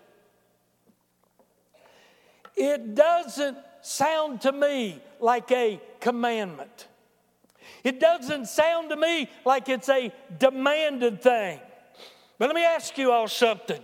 It 2.55 2.95
doesn't 2.95 3.57
sound 3.81 4.41
to 4.41 4.51
me 4.51 5.01
like 5.19 5.51
a 5.51 5.81
commandment. 5.99 6.87
It 7.83 7.99
doesn't 7.99 8.47
sound 8.47 8.89
to 8.89 8.95
me 8.95 9.29
like 9.45 9.69
it's 9.69 9.89
a 9.89 10.11
demanded 10.39 11.21
thing. 11.21 11.59
But 12.39 12.47
let 12.47 12.55
me 12.55 12.63
ask 12.63 12.97
you 12.97 13.11
all 13.11 13.27
something. 13.27 13.81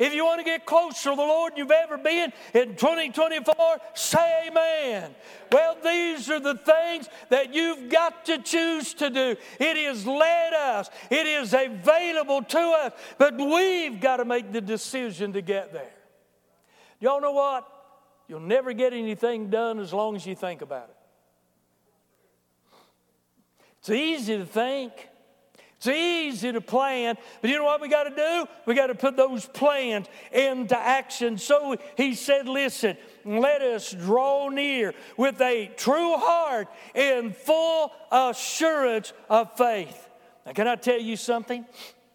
If 0.00 0.14
you 0.14 0.24
want 0.24 0.40
to 0.40 0.44
get 0.44 0.64
closer 0.64 1.10
to 1.10 1.16
the 1.16 1.22
Lord 1.22 1.52
you've 1.56 1.70
ever 1.70 1.98
been 1.98 2.32
in 2.54 2.74
2024, 2.74 3.54
say 3.92 4.48
amen. 4.48 5.14
Well, 5.52 5.76
these 5.84 6.30
are 6.30 6.40
the 6.40 6.54
things 6.54 7.06
that 7.28 7.54
you've 7.54 7.90
got 7.90 8.24
to 8.24 8.38
choose 8.38 8.94
to 8.94 9.10
do. 9.10 9.36
It 9.58 9.76
is 9.76 10.06
led 10.06 10.54
us, 10.54 10.88
it 11.10 11.26
is 11.26 11.52
available 11.52 12.42
to 12.42 12.58
us, 12.58 12.92
but 13.18 13.36
we've 13.36 14.00
got 14.00 14.16
to 14.16 14.24
make 14.24 14.52
the 14.52 14.62
decision 14.62 15.34
to 15.34 15.42
get 15.42 15.74
there. 15.74 15.92
Y'all 17.00 17.20
know 17.20 17.32
what? 17.32 17.66
You'll 18.28 18.40
never 18.40 18.72
get 18.72 18.92
anything 18.92 19.50
done 19.50 19.80
as 19.80 19.92
long 19.92 20.14
as 20.14 20.24
you 20.26 20.36
think 20.36 20.62
about 20.62 20.90
it. 20.90 20.96
It's 23.80 23.90
easy 23.90 24.36
to 24.36 24.44
think. 24.44 25.08
It's 25.78 25.86
easy 25.86 26.52
to 26.52 26.60
plan, 26.60 27.16
but 27.40 27.48
you 27.48 27.56
know 27.56 27.64
what 27.64 27.80
we 27.80 27.88
got 27.88 28.04
to 28.04 28.14
do? 28.14 28.46
We 28.66 28.74
got 28.74 28.88
to 28.88 28.94
put 28.94 29.16
those 29.16 29.46
plans 29.46 30.08
into 30.30 30.78
action. 30.78 31.38
So 31.38 31.74
he 31.96 32.12
said, 32.12 32.46
Listen, 32.46 32.98
let 33.24 33.62
us 33.62 33.90
draw 33.90 34.50
near 34.50 34.92
with 35.16 35.40
a 35.40 35.70
true 35.78 36.18
heart 36.18 36.68
and 36.94 37.34
full 37.34 37.92
assurance 38.12 39.14
of 39.30 39.56
faith. 39.56 40.10
Now, 40.44 40.52
can 40.52 40.68
I 40.68 40.76
tell 40.76 41.00
you 41.00 41.16
something? 41.16 41.64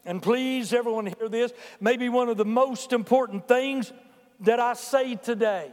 And 0.06 0.22
please, 0.22 0.72
everyone, 0.72 1.08
hear 1.08 1.28
this. 1.28 1.52
Maybe 1.82 2.08
one 2.08 2.30
of 2.30 2.38
the 2.38 2.46
most 2.46 2.94
important 2.94 3.48
things 3.48 3.92
that 4.42 4.60
I 4.60 4.74
say 4.74 5.16
today 5.16 5.72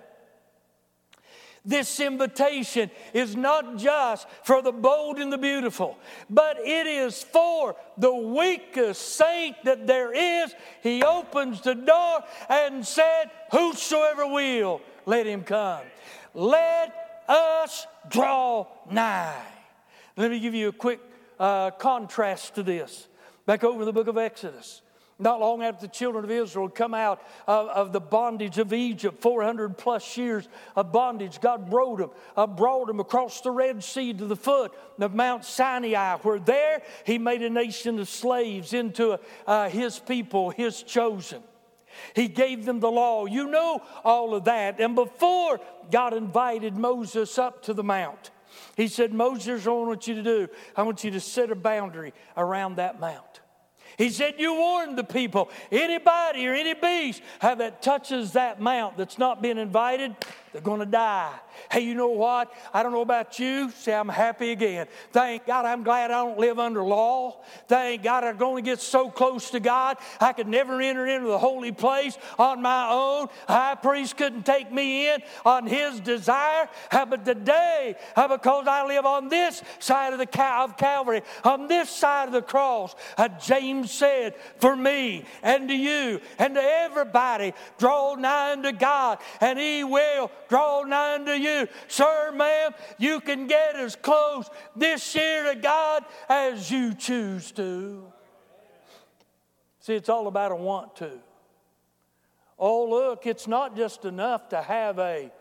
this 1.65 2.01
invitation 2.01 2.91
is 3.15 3.37
not 3.37 3.77
just 3.77 4.27
for 4.43 4.63
the 4.63 4.73
bold 4.73 5.19
and 5.19 5.33
the 5.33 5.39
beautiful, 5.39 5.97
but 6.29 6.59
it 6.59 6.87
is 6.89 7.23
for 7.23 7.77
the 7.97 8.13
weakest 8.13 9.15
saint 9.15 9.57
that 9.65 9.87
there 9.87 10.13
is. 10.13 10.53
He 10.83 11.05
opens 11.05 11.61
the 11.61 11.77
door 11.77 12.25
and 12.49 12.85
said, 12.85 13.31
Whosoever 13.53 14.27
will, 14.27 14.81
let 15.07 15.27
him 15.27 15.45
come. 15.45 15.83
Let 16.35 17.23
us 17.29 17.87
draw 18.09 18.67
nigh. 18.91 19.45
Let 20.17 20.33
me 20.33 20.41
give 20.41 20.55
you 20.55 20.69
a 20.69 20.73
quick 20.73 21.01
uh, 21.39 21.71
contrast 21.71 22.57
to 22.57 22.65
this. 22.65 23.07
Back 23.47 23.63
over 23.63 23.85
the 23.85 23.93
book 23.93 24.09
of 24.09 24.19
Exodus. 24.19 24.82
Not 25.23 25.39
long 25.39 25.63
after 25.63 25.87
the 25.87 25.93
children 25.93 26.25
of 26.25 26.31
Israel 26.33 26.69
come 26.69 26.95
out 26.95 27.23
of, 27.47 27.69
of, 27.69 27.93
the 27.93 28.01
bondage 28.01 28.59
of 28.59 28.73
Egypt, 28.73 29.23
400 29.23 29.79
plus 29.79 30.17
years 30.17 30.49
of 30.75 30.91
bondage, 30.91 31.41
God 31.41 31.71
brought 31.71 31.99
them, 31.99 32.11
uh, 32.37 32.49
brought 32.49 32.89
them 32.89 32.99
across 32.99 33.41
the 33.41 33.53
Red 33.53 33.85
Sea 33.85 34.13
to 34.15 34.27
the 34.27 34.35
foot 34.35 34.73
of 34.99 35.15
Mount 35.15 35.45
Sinai, 35.45 36.17
where 36.19 36.41
there 36.41 36.83
He 37.07 37.19
made 37.19 37.41
a 37.43 37.51
nation 37.51 38.01
of 38.01 38.09
slaves 38.09 38.73
into 38.73 39.21
uh, 39.47 39.69
His 39.69 40.01
people, 40.01 40.51
His 40.51 40.83
chosen. 40.83 41.41
He 42.17 42.27
gave 42.27 42.65
them 42.65 42.81
the 42.81 42.91
law. 42.91 43.27
You 43.27 43.49
know 43.49 43.81
all 44.03 44.35
of 44.35 44.45
that. 44.45 44.81
And 44.81 44.97
before 44.97 45.61
God 45.93 46.15
invited 46.15 46.77
Moses 46.77 47.39
up 47.39 47.63
to 47.65 47.75
the 47.75 47.85
mount, 47.85 48.33
He 48.77 48.89
said, 48.89 49.13
Moses, 49.13 49.69
I 49.69 49.71
want 49.71 50.09
you 50.09 50.17
to 50.17 50.23
do, 50.23 50.49
I 50.75 50.83
want 50.83 51.05
you 51.05 51.13
to 51.13 51.21
set 51.21 51.53
a 51.53 51.55
boundary 51.55 52.13
around 52.37 52.77
that 52.77 52.99
mount. 52.99 53.42
He 53.99 54.11
said, 54.11 54.35
You 54.39 54.55
warn 54.55 54.97
the 54.97 55.05
people. 55.05 55.51
Anybody 55.71 56.47
or 56.47 56.55
any 56.55 56.75
beast 56.75 57.23
that 57.41 57.83
touches 57.83 58.33
that 58.33 58.61
mount 58.61 58.97
that's 58.97 59.19
not 59.19 59.43
been 59.43 59.59
invited, 59.59 60.17
they're 60.53 60.63
going 60.63 60.81
to 60.81 60.87
die. 60.87 61.33
Hey, 61.71 61.81
you 61.81 61.95
know 61.95 62.09
what? 62.09 62.53
I 62.73 62.83
don't 62.83 62.93
know 62.93 63.03
about 63.03 63.39
you. 63.39 63.71
Say, 63.71 63.95
I'm 63.95 64.09
happy 64.09 64.53
again. 64.53 64.87
Thank 65.13 65.47
God 65.47 65.65
I'm 65.65 65.83
glad 65.83 66.11
I 66.11 66.25
don't 66.25 66.39
live 66.39 66.59
under 66.59 66.83
law. 66.83 67.43
Thank 67.69 68.03
God 68.03 68.25
I'm 68.25 68.37
going 68.37 68.63
to 68.63 68.71
get 68.71 68.81
so 68.81 69.11
close 69.11 69.51
to 69.51 69.61
God 69.61 69.97
I 70.21 70.33
could 70.33 70.49
never 70.49 70.81
enter 70.81 71.07
into 71.07 71.29
the 71.29 71.39
holy 71.39 71.73
place 71.73 72.17
on 72.39 72.63
my 72.63 72.91
own. 72.91 73.29
High 73.49 73.77
priest 73.77 74.17
couldn't 74.17 74.45
take 74.45 74.71
me 74.73 75.09
in 75.09 75.23
on 75.45 75.67
his 75.67 76.01
desire. 76.01 76.69
How 76.91 77.07
But 77.07 77.25
today, 77.25 77.97
how 78.15 78.29
because 78.29 78.67
I 78.67 78.87
live 78.87 79.07
on 79.07 79.29
this 79.29 79.63
side 79.79 80.13
of 80.13 80.19
the 80.19 80.27
Cal- 80.27 80.65
of 80.65 80.77
Calvary, 80.77 81.23
on 81.45 81.67
this 81.67 81.91
side 81.91 82.29
of 82.29 82.33
the 82.33 82.43
cross, 82.43 82.95
uh, 83.17 83.29
James 83.29 83.91
said, 83.91 84.35
for 84.59 84.77
me 84.77 85.25
and 85.43 85.69
to 85.69 85.75
you 85.75 86.21
and 86.39 86.55
to 86.55 86.63
everybody, 86.63 87.55
draw 87.79 88.15
nigh 88.15 88.53
unto 88.53 88.73
God, 88.73 89.19
and 89.41 89.59
he 89.59 89.85
will 89.85 90.31
draw 90.49 90.83
nigh 90.83 91.15
unto 91.15 91.33
you. 91.33 91.69
Sir, 91.89 92.33
ma'am, 92.33 92.73
you 92.99 93.21
can 93.21 93.47
get 93.47 93.77
as 93.77 93.97
close 93.97 94.49
this 94.77 95.15
year 95.15 95.55
to 95.55 95.61
God 95.61 96.05
as 96.29 96.71
you 96.71 96.95
choose 96.95 97.53
to. 97.53 98.13
See, 99.81 99.95
it's 99.95 100.09
all 100.09 100.29
about 100.29 100.53
a 100.53 100.57
want 100.57 100.97
to. 100.97 101.11
Oh, 102.59 102.89
look, 102.89 103.27
it's 103.27 103.49
not 103.49 103.77
just 103.77 104.05
enough 104.05 104.51
to 104.51 104.63
have 104.63 104.99
a 104.99 105.33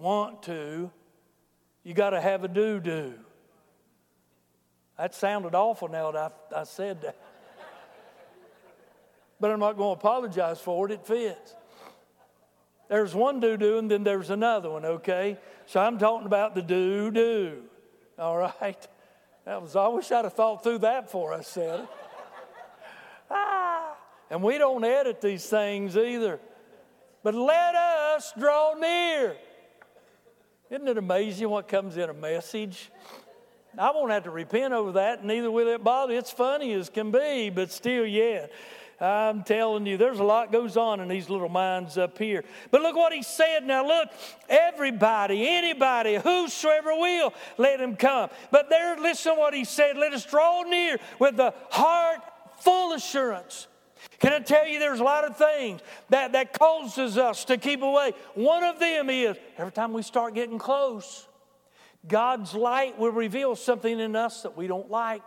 want 0.00 0.42
to, 0.44 0.90
you 1.84 1.94
got 1.94 2.10
to 2.10 2.20
have 2.20 2.42
a 2.42 2.48
do 2.48 2.80
do. 2.80 3.14
That 4.98 5.14
sounded 5.14 5.54
awful 5.54 5.88
now 5.88 6.10
that 6.12 6.32
I, 6.54 6.60
I 6.60 6.64
said 6.64 7.02
that. 7.02 7.16
but 9.40 9.50
I'm 9.50 9.60
not 9.60 9.76
going 9.76 9.94
to 9.94 10.00
apologize 10.00 10.60
for 10.60 10.88
it, 10.88 10.92
it 10.92 11.06
fits. 11.06 11.54
There's 12.88 13.14
one 13.14 13.40
do 13.40 13.56
do, 13.56 13.78
and 13.78 13.90
then 13.90 14.04
there's 14.04 14.30
another 14.30 14.70
one, 14.70 14.84
okay? 14.84 15.38
So 15.66 15.80
I'm 15.80 15.98
talking 15.98 16.26
about 16.26 16.54
the 16.54 16.62
do 16.62 17.10
do, 17.10 17.62
all 18.18 18.36
right? 18.36 18.88
That 19.44 19.60
was, 19.60 19.76
I 19.76 19.88
wish 19.88 20.10
I'd 20.10 20.24
have 20.24 20.34
thought 20.34 20.62
through 20.62 20.78
that 20.78 21.04
before 21.04 21.32
I 21.32 21.42
said 21.42 21.80
it. 21.80 21.88
ah, 23.30 23.96
and 24.30 24.42
we 24.42 24.58
don't 24.58 24.84
edit 24.84 25.20
these 25.20 25.46
things 25.46 25.96
either. 25.96 26.40
But 27.22 27.34
let 27.34 27.74
us 27.74 28.32
draw 28.38 28.74
near. 28.74 29.36
Isn't 30.70 30.88
it 30.88 30.98
amazing 30.98 31.48
what 31.48 31.68
comes 31.68 31.96
in 31.96 32.10
a 32.10 32.14
message? 32.14 32.90
I 33.78 33.90
won't 33.90 34.12
have 34.12 34.24
to 34.24 34.30
repent 34.30 34.72
over 34.72 34.92
that, 34.92 35.24
neither 35.24 35.50
will 35.50 35.68
it 35.68 35.82
bother. 35.82 36.14
It's 36.14 36.30
funny 36.30 36.72
as 36.74 36.88
can 36.88 37.10
be, 37.10 37.50
but 37.50 37.72
still, 37.72 38.06
yeah. 38.06 38.46
I'm 39.04 39.42
telling 39.44 39.86
you, 39.86 39.96
there's 39.96 40.18
a 40.18 40.24
lot 40.24 40.50
goes 40.50 40.76
on 40.76 41.00
in 41.00 41.08
these 41.08 41.28
little 41.28 41.48
minds 41.48 41.98
up 41.98 42.16
here. 42.16 42.42
But 42.70 42.80
look 42.80 42.96
what 42.96 43.12
he 43.12 43.22
said. 43.22 43.64
Now 43.64 43.86
look, 43.86 44.08
everybody, 44.48 45.46
anybody, 45.46 46.16
whosoever 46.16 46.94
will, 46.94 47.34
let 47.58 47.80
him 47.80 47.96
come. 47.96 48.30
But 48.50 48.70
there, 48.70 48.96
listen 48.96 49.36
what 49.36 49.52
he 49.52 49.64
said. 49.64 49.98
Let 49.98 50.14
us 50.14 50.24
draw 50.24 50.62
near 50.62 50.98
with 51.18 51.36
the 51.36 51.52
heart 51.70 52.20
full 52.60 52.94
assurance. 52.94 53.66
Can 54.20 54.32
I 54.32 54.38
tell 54.38 54.66
you 54.66 54.78
there's 54.78 55.00
a 55.00 55.04
lot 55.04 55.24
of 55.24 55.36
things 55.36 55.80
that, 56.08 56.32
that 56.32 56.58
causes 56.58 57.18
us 57.18 57.44
to 57.46 57.58
keep 57.58 57.82
away? 57.82 58.12
One 58.34 58.64
of 58.64 58.78
them 58.78 59.10
is 59.10 59.36
every 59.58 59.72
time 59.72 59.92
we 59.92 60.02
start 60.02 60.34
getting 60.34 60.58
close, 60.58 61.26
God's 62.06 62.54
light 62.54 62.98
will 62.98 63.12
reveal 63.12 63.54
something 63.54 64.00
in 64.00 64.16
us 64.16 64.42
that 64.42 64.56
we 64.56 64.66
don't 64.66 64.90
like 64.90 65.22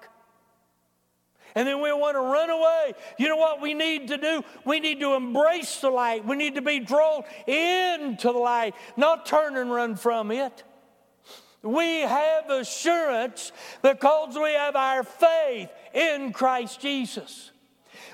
and 1.58 1.68
then 1.68 1.82
we 1.82 1.92
want 1.92 2.14
to 2.14 2.22
run 2.22 2.52
away. 2.52 2.94
You 3.18 3.30
know 3.30 3.36
what 3.36 3.62
we 3.62 3.74
need 3.74 4.10
to 4.10 4.18
do? 4.18 4.44
We 4.64 4.80
need 4.80 5.00
to 5.00 5.16
embrace 5.16 5.82
the 5.82 5.90
light. 5.90 6.24
We 6.24 6.36
need 6.36 6.54
to 6.54 6.62
be 6.62 6.80
drawn 6.80 7.24
into 7.48 8.32
the 8.32 8.38
light, 8.38 8.76
not 8.96 9.26
turn 9.26 9.58
and 9.58 9.72
run 9.72 9.96
from 9.96 10.30
it. 10.30 10.64
We 11.64 12.02
have 12.02 12.52
assurance 12.52 13.52
because 13.82 14.36
we 14.36 14.52
have 14.52 14.76
our 14.76 15.02
faith 15.04 15.72
in 15.96 16.32
Christ 16.32 16.80
Jesus. 16.80 17.50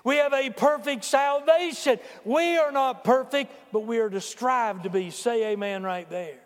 We 0.05 0.15
have 0.15 0.31
a 0.31 0.49
perfect 0.49 1.03
salvation. 1.03 1.99
We 2.23 2.55
are 2.55 2.71
not 2.71 3.03
perfect, 3.03 3.51
but 3.73 3.81
we 3.81 3.99
are 3.99 4.09
to 4.09 4.21
strive 4.21 4.83
to 4.83 4.89
be. 4.89 5.09
Say 5.09 5.51
amen 5.51 5.83
right 5.83 6.09
there. 6.09 6.37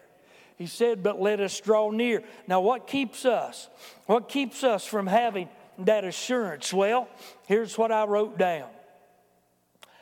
He 0.57 0.65
said, 0.65 1.03
But 1.03 1.21
let 1.21 1.41
us 1.41 1.59
draw 1.59 1.91
near. 1.91 2.23
Now, 2.47 2.61
what 2.61 2.87
keeps 2.87 3.23
us? 3.23 3.69
What 4.07 4.29
keeps 4.29 4.63
us 4.63 4.83
from 4.83 5.05
having 5.05 5.49
that 5.79 6.03
assurance? 6.03 6.74
Well, 6.74 7.07
here's 7.48 7.77
what 7.77 7.91
I 7.91 8.05
wrote 8.05 8.38
down 8.38 8.69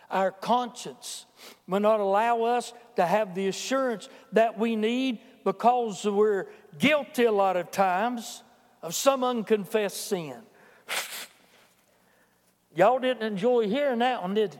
our 0.09 0.31
conscience 0.31 1.25
will 1.67 1.79
not 1.79 1.99
allow 1.99 2.43
us 2.43 2.73
to 2.95 3.05
have 3.05 3.35
the 3.35 3.47
assurance 3.47 4.07
that 4.31 4.57
we 4.57 4.75
need 4.75 5.19
because 5.43 6.05
we're 6.05 6.47
guilty 6.77 7.23
a 7.23 7.31
lot 7.31 7.57
of 7.57 7.71
times 7.71 8.43
of 8.81 8.93
some 8.93 9.23
unconfessed 9.23 10.07
sin. 10.07 10.37
Y'all 12.75 12.99
didn't 12.99 13.23
enjoy 13.23 13.67
hearing 13.67 13.99
that 13.99 14.21
one, 14.21 14.33
did 14.33 14.53
you? 14.53 14.59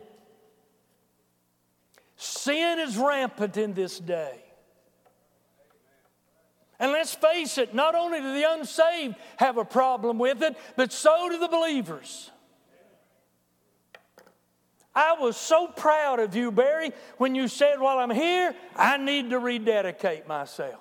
Sin 2.18 2.80
is 2.80 2.98
rampant 2.98 3.58
in 3.58 3.74
this 3.74 4.00
day. 4.00 4.45
And 6.80 6.92
let's 6.92 7.14
face 7.14 7.58
it, 7.58 7.74
not 7.74 7.96
only 7.96 8.20
do 8.20 8.34
the 8.34 8.52
unsaved 8.52 9.16
have 9.38 9.58
a 9.58 9.66
problem 9.66 10.20
with 10.20 10.44
it, 10.44 10.58
but 10.76 10.92
so 10.92 11.30
do 11.30 11.38
the 11.40 11.48
believers. 11.48 12.32
I 14.94 15.14
was 15.20 15.36
so 15.36 15.68
proud 15.68 16.20
of 16.20 16.36
you, 16.36 16.52
Barry, 16.52 16.92
when 17.18 17.36
you 17.36 17.50
said, 17.50 17.80
While 17.80 18.00
I'm 18.00 18.12
here, 18.12 18.56
I 18.76 18.98
need 18.98 19.32
to 19.32 19.40
rededicate 19.40 20.28
myself. 20.28 20.80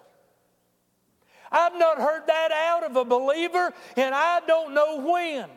I've 1.51 1.77
not 1.79 1.99
heard 1.99 2.27
that 2.27 2.51
out 2.53 2.85
of 2.85 2.97
a 2.97 3.05
believer, 3.05 3.73
and 3.97 4.15
I 4.15 4.41
don't 4.47 4.75
know 4.75 5.01
when. 5.01 5.49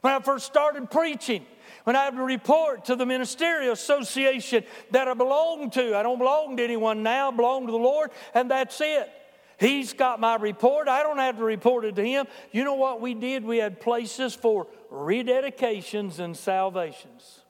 When 0.00 0.12
I 0.12 0.20
first 0.20 0.46
started 0.46 0.90
preaching, 0.90 1.46
when 1.84 1.96
I 1.96 2.04
had 2.04 2.16
to 2.16 2.22
report 2.22 2.86
to 2.86 2.96
the 2.96 3.06
ministerial 3.06 3.72
association 3.72 4.64
that 4.90 5.06
I 5.06 5.14
belong 5.14 5.70
to, 5.70 5.96
I 5.96 6.02
don't 6.02 6.18
belong 6.18 6.56
to 6.56 6.64
anyone 6.64 7.02
now, 7.02 7.30
I 7.30 7.36
belong 7.36 7.66
to 7.66 7.72
the 7.72 7.78
Lord, 7.78 8.10
and 8.34 8.50
that's 8.50 8.80
it. 8.80 9.10
He's 9.58 9.92
got 9.92 10.20
my 10.20 10.36
report. 10.36 10.88
I 10.88 11.02
don't 11.02 11.18
have 11.18 11.38
to 11.38 11.44
report 11.44 11.84
it 11.84 11.96
to 11.96 12.04
him. 12.04 12.26
You 12.52 12.64
know 12.64 12.74
what 12.74 13.00
we 13.00 13.14
did? 13.14 13.44
We 13.44 13.58
had 13.58 13.80
places 13.80 14.34
for 14.34 14.66
rededications 14.92 16.18
and 16.18 16.36
salvations. 16.36 17.40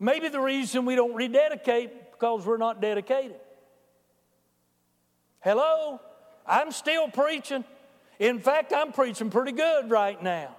Maybe 0.00 0.28
the 0.28 0.40
reason 0.40 0.84
we 0.86 0.96
don't 0.96 1.14
rededicate 1.14 2.12
because 2.12 2.46
we're 2.46 2.56
not 2.56 2.80
dedicated. 2.80 3.40
Hello? 5.40 6.00
I'm 6.46 6.72
still 6.72 7.08
preaching. 7.08 7.64
In 8.18 8.38
fact, 8.38 8.72
I'm 8.72 8.92
preaching 8.92 9.30
pretty 9.30 9.52
good 9.52 9.90
right 9.90 10.20
now. 10.22 10.56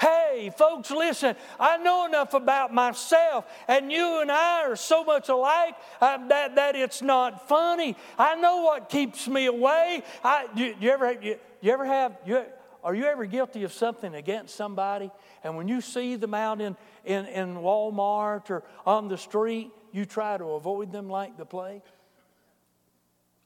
Hey, 0.00 0.50
folks, 0.56 0.90
listen, 0.90 1.36
I 1.58 1.76
know 1.76 2.06
enough 2.06 2.32
about 2.32 2.72
myself, 2.72 3.44
and 3.68 3.92
you 3.92 4.22
and 4.22 4.32
I 4.32 4.62
are 4.62 4.76
so 4.76 5.04
much 5.04 5.28
alike 5.28 5.74
uh, 6.00 6.26
that, 6.28 6.54
that 6.54 6.74
it's 6.74 7.02
not 7.02 7.46
funny. 7.46 7.96
I 8.18 8.34
know 8.36 8.62
what 8.62 8.88
keeps 8.88 9.28
me 9.28 9.44
away. 9.44 10.02
I, 10.24 10.46
you, 10.56 10.74
you, 10.80 10.90
ever, 10.90 11.12
you, 11.12 11.36
you 11.60 11.70
ever 11.70 11.84
have, 11.84 12.16
you, 12.24 12.42
are 12.82 12.94
you 12.94 13.04
ever 13.04 13.26
guilty 13.26 13.62
of 13.64 13.74
something 13.74 14.14
against 14.14 14.56
somebody, 14.56 15.10
and 15.44 15.54
when 15.54 15.68
you 15.68 15.82
see 15.82 16.16
them 16.16 16.32
out 16.32 16.62
in, 16.62 16.76
in, 17.04 17.26
in 17.26 17.56
Walmart 17.56 18.48
or 18.48 18.62
on 18.86 19.08
the 19.08 19.18
street, 19.18 19.70
you 19.92 20.06
try 20.06 20.38
to 20.38 20.44
avoid 20.52 20.92
them 20.92 21.10
like 21.10 21.36
the 21.36 21.44
plague? 21.44 21.82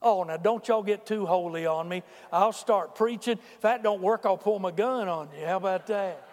Oh, 0.01 0.23
now 0.23 0.37
don't 0.37 0.65
y'all 0.67 0.83
get 0.83 1.05
too 1.05 1.25
holy 1.25 1.65
on 1.65 1.89
me. 1.89 2.03
I'll 2.31 2.53
start 2.53 2.95
preaching. 2.95 3.39
If 3.55 3.61
that 3.61 3.81
don't 3.83 4.01
work, 4.01 4.21
I'll 4.23 4.37
pull 4.37 4.59
my 4.59 4.71
gun 4.71 5.07
on 5.09 5.29
you. 5.37 5.45
How 5.45 5.57
about 5.57 5.87
that? 5.87 6.24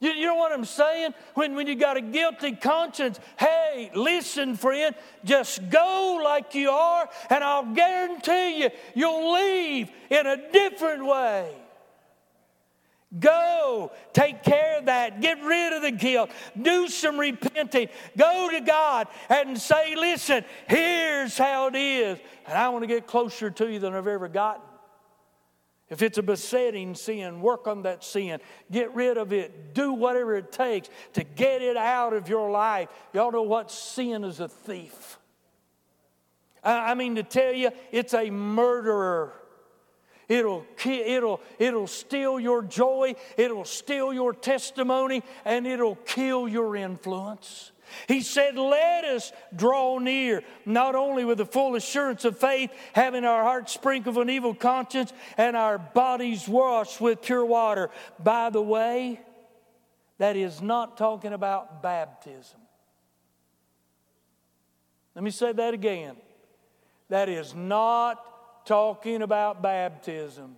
You, 0.00 0.10
you 0.12 0.26
know 0.26 0.34
what 0.34 0.50
I'm 0.50 0.64
saying? 0.64 1.14
When, 1.34 1.54
when 1.54 1.66
you 1.66 1.74
got 1.76 1.98
a 1.98 2.00
guilty 2.00 2.52
conscience, 2.56 3.20
hey, 3.38 3.90
listen, 3.94 4.56
friend, 4.56 4.94
just 5.24 5.68
go 5.68 6.20
like 6.24 6.54
you 6.54 6.70
are, 6.70 7.08
and 7.28 7.44
I'll 7.44 7.74
guarantee 7.74 8.62
you, 8.62 8.70
you'll 8.94 9.34
leave 9.34 9.90
in 10.08 10.26
a 10.26 10.50
different 10.50 11.04
way. 11.04 11.54
Go, 13.18 13.90
take 14.12 14.44
care 14.44 14.78
of 14.78 14.86
that, 14.86 15.20
get 15.20 15.42
rid 15.42 15.72
of 15.72 15.82
the 15.82 15.90
guilt, 15.90 16.30
do 16.60 16.86
some 16.86 17.18
repenting, 17.18 17.88
go 18.16 18.48
to 18.52 18.60
God 18.60 19.08
and 19.28 19.60
say, 19.60 19.96
Listen, 19.96 20.44
here's 20.68 21.36
how 21.36 21.66
it 21.66 21.74
is, 21.74 22.20
and 22.46 22.56
I 22.56 22.68
want 22.68 22.84
to 22.84 22.86
get 22.86 23.08
closer 23.08 23.50
to 23.50 23.68
you 23.68 23.80
than 23.80 23.94
I've 23.94 24.06
ever 24.06 24.28
gotten. 24.28 24.69
If 25.90 26.02
it's 26.02 26.18
a 26.18 26.22
besetting 26.22 26.94
sin, 26.94 27.40
work 27.40 27.66
on 27.66 27.82
that 27.82 28.04
sin. 28.04 28.40
Get 28.70 28.94
rid 28.94 29.16
of 29.16 29.32
it. 29.32 29.74
Do 29.74 29.92
whatever 29.92 30.36
it 30.36 30.52
takes 30.52 30.88
to 31.14 31.24
get 31.24 31.62
it 31.62 31.76
out 31.76 32.12
of 32.12 32.28
your 32.28 32.50
life. 32.50 32.88
Y'all 33.12 33.32
know 33.32 33.42
what 33.42 33.72
sin 33.72 34.22
is 34.22 34.38
a 34.38 34.48
thief. 34.48 35.18
I 36.62 36.94
mean, 36.94 37.16
to 37.16 37.22
tell 37.22 37.52
you, 37.52 37.70
it's 37.90 38.14
a 38.14 38.30
murderer. 38.30 39.32
It'll, 40.28 40.64
it'll, 40.86 41.40
it'll 41.58 41.88
steal 41.88 42.38
your 42.38 42.62
joy, 42.62 43.16
it'll 43.36 43.64
steal 43.64 44.12
your 44.12 44.32
testimony, 44.32 45.24
and 45.44 45.66
it'll 45.66 45.96
kill 45.96 46.46
your 46.46 46.76
influence. 46.76 47.72
He 48.08 48.20
said, 48.20 48.56
Let 48.56 49.04
us 49.04 49.32
draw 49.54 49.98
near, 49.98 50.42
not 50.66 50.94
only 50.94 51.24
with 51.24 51.38
the 51.38 51.46
full 51.46 51.74
assurance 51.74 52.24
of 52.24 52.38
faith, 52.38 52.70
having 52.92 53.24
our 53.24 53.42
hearts 53.42 53.72
sprinkled 53.72 54.16
of 54.16 54.22
an 54.22 54.30
evil 54.30 54.54
conscience 54.54 55.12
and 55.36 55.56
our 55.56 55.78
bodies 55.78 56.48
washed 56.48 57.00
with 57.00 57.22
pure 57.22 57.44
water. 57.44 57.90
By 58.18 58.50
the 58.50 58.62
way, 58.62 59.20
that 60.18 60.36
is 60.36 60.60
not 60.60 60.96
talking 60.96 61.32
about 61.32 61.82
baptism. 61.82 62.60
Let 65.14 65.24
me 65.24 65.30
say 65.30 65.52
that 65.52 65.74
again. 65.74 66.16
That 67.08 67.28
is 67.28 67.54
not 67.54 68.66
talking 68.66 69.22
about 69.22 69.62
baptism. 69.62 70.56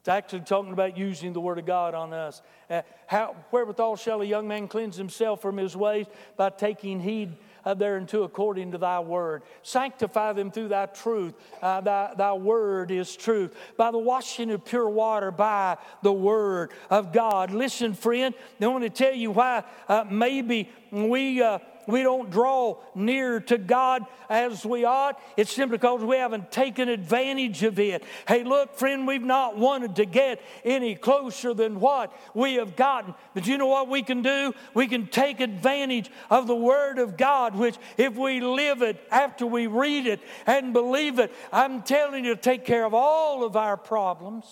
It's 0.00 0.08
actually 0.08 0.40
talking 0.40 0.72
about 0.72 0.96
using 0.96 1.32
the 1.32 1.40
Word 1.40 1.58
of 1.58 1.66
God 1.66 1.94
on 1.94 2.12
us. 2.12 2.40
Uh, 2.70 2.82
how, 3.06 3.36
wherewithal 3.50 3.96
shall 3.96 4.22
a 4.22 4.24
young 4.24 4.46
man 4.46 4.68
cleanse 4.68 4.96
himself 4.96 5.42
from 5.42 5.56
his 5.56 5.76
ways? 5.76 6.06
By 6.36 6.50
taking 6.50 7.00
heed 7.00 7.36
thereunto 7.74 8.22
according 8.22 8.72
to 8.72 8.78
thy 8.78 9.00
word. 9.00 9.42
Sanctify 9.62 10.32
them 10.32 10.50
through 10.50 10.68
thy 10.68 10.86
truth. 10.86 11.34
Uh, 11.60 11.80
thy, 11.80 12.14
thy 12.16 12.32
word 12.32 12.90
is 12.90 13.14
truth. 13.16 13.54
By 13.76 13.90
the 13.90 13.98
washing 13.98 14.50
of 14.50 14.64
pure 14.64 14.88
water, 14.88 15.30
by 15.30 15.76
the 16.02 16.12
word 16.12 16.72
of 16.90 17.12
God. 17.12 17.50
Listen, 17.50 17.94
friend, 17.94 18.34
I 18.60 18.66
want 18.66 18.84
to 18.84 18.90
tell 18.90 19.14
you 19.14 19.30
why 19.30 19.64
uh, 19.88 20.04
maybe 20.10 20.70
we 20.90 21.42
uh, 21.42 21.58
we 21.88 22.02
don't 22.02 22.30
draw 22.30 22.76
near 22.94 23.40
to 23.40 23.56
God 23.56 24.04
as 24.28 24.64
we 24.64 24.84
ought, 24.84 25.20
it's 25.38 25.50
simply 25.50 25.78
because 25.78 26.04
we 26.04 26.16
haven't 26.18 26.52
taken 26.52 26.88
advantage 26.88 27.62
of 27.62 27.78
it. 27.78 28.04
Hey, 28.28 28.44
look, 28.44 28.76
friend, 28.76 29.06
we've 29.06 29.22
not 29.22 29.56
wanted 29.56 29.96
to 29.96 30.04
get 30.04 30.42
any 30.64 30.94
closer 30.94 31.54
than 31.54 31.80
what 31.80 32.12
we 32.34 32.56
have 32.56 32.76
gotten. 32.76 33.14
But 33.32 33.46
you 33.46 33.56
know 33.56 33.66
what 33.66 33.88
we 33.88 34.02
can 34.02 34.20
do? 34.20 34.52
We 34.74 34.86
can 34.86 35.06
take 35.06 35.40
advantage 35.40 36.10
of 36.28 36.46
the 36.46 36.54
Word 36.54 36.98
of 36.98 37.16
God, 37.16 37.56
which, 37.56 37.76
if 37.96 38.14
we 38.16 38.40
live 38.40 38.82
it 38.82 39.00
after 39.10 39.46
we 39.46 39.66
read 39.66 40.06
it 40.06 40.20
and 40.46 40.74
believe 40.74 41.18
it, 41.18 41.32
I'm 41.50 41.82
telling 41.82 42.24
you 42.24 42.36
take 42.36 42.66
care 42.66 42.84
of 42.84 42.92
all 42.92 43.44
of 43.44 43.56
our 43.56 43.78
problems 43.78 44.44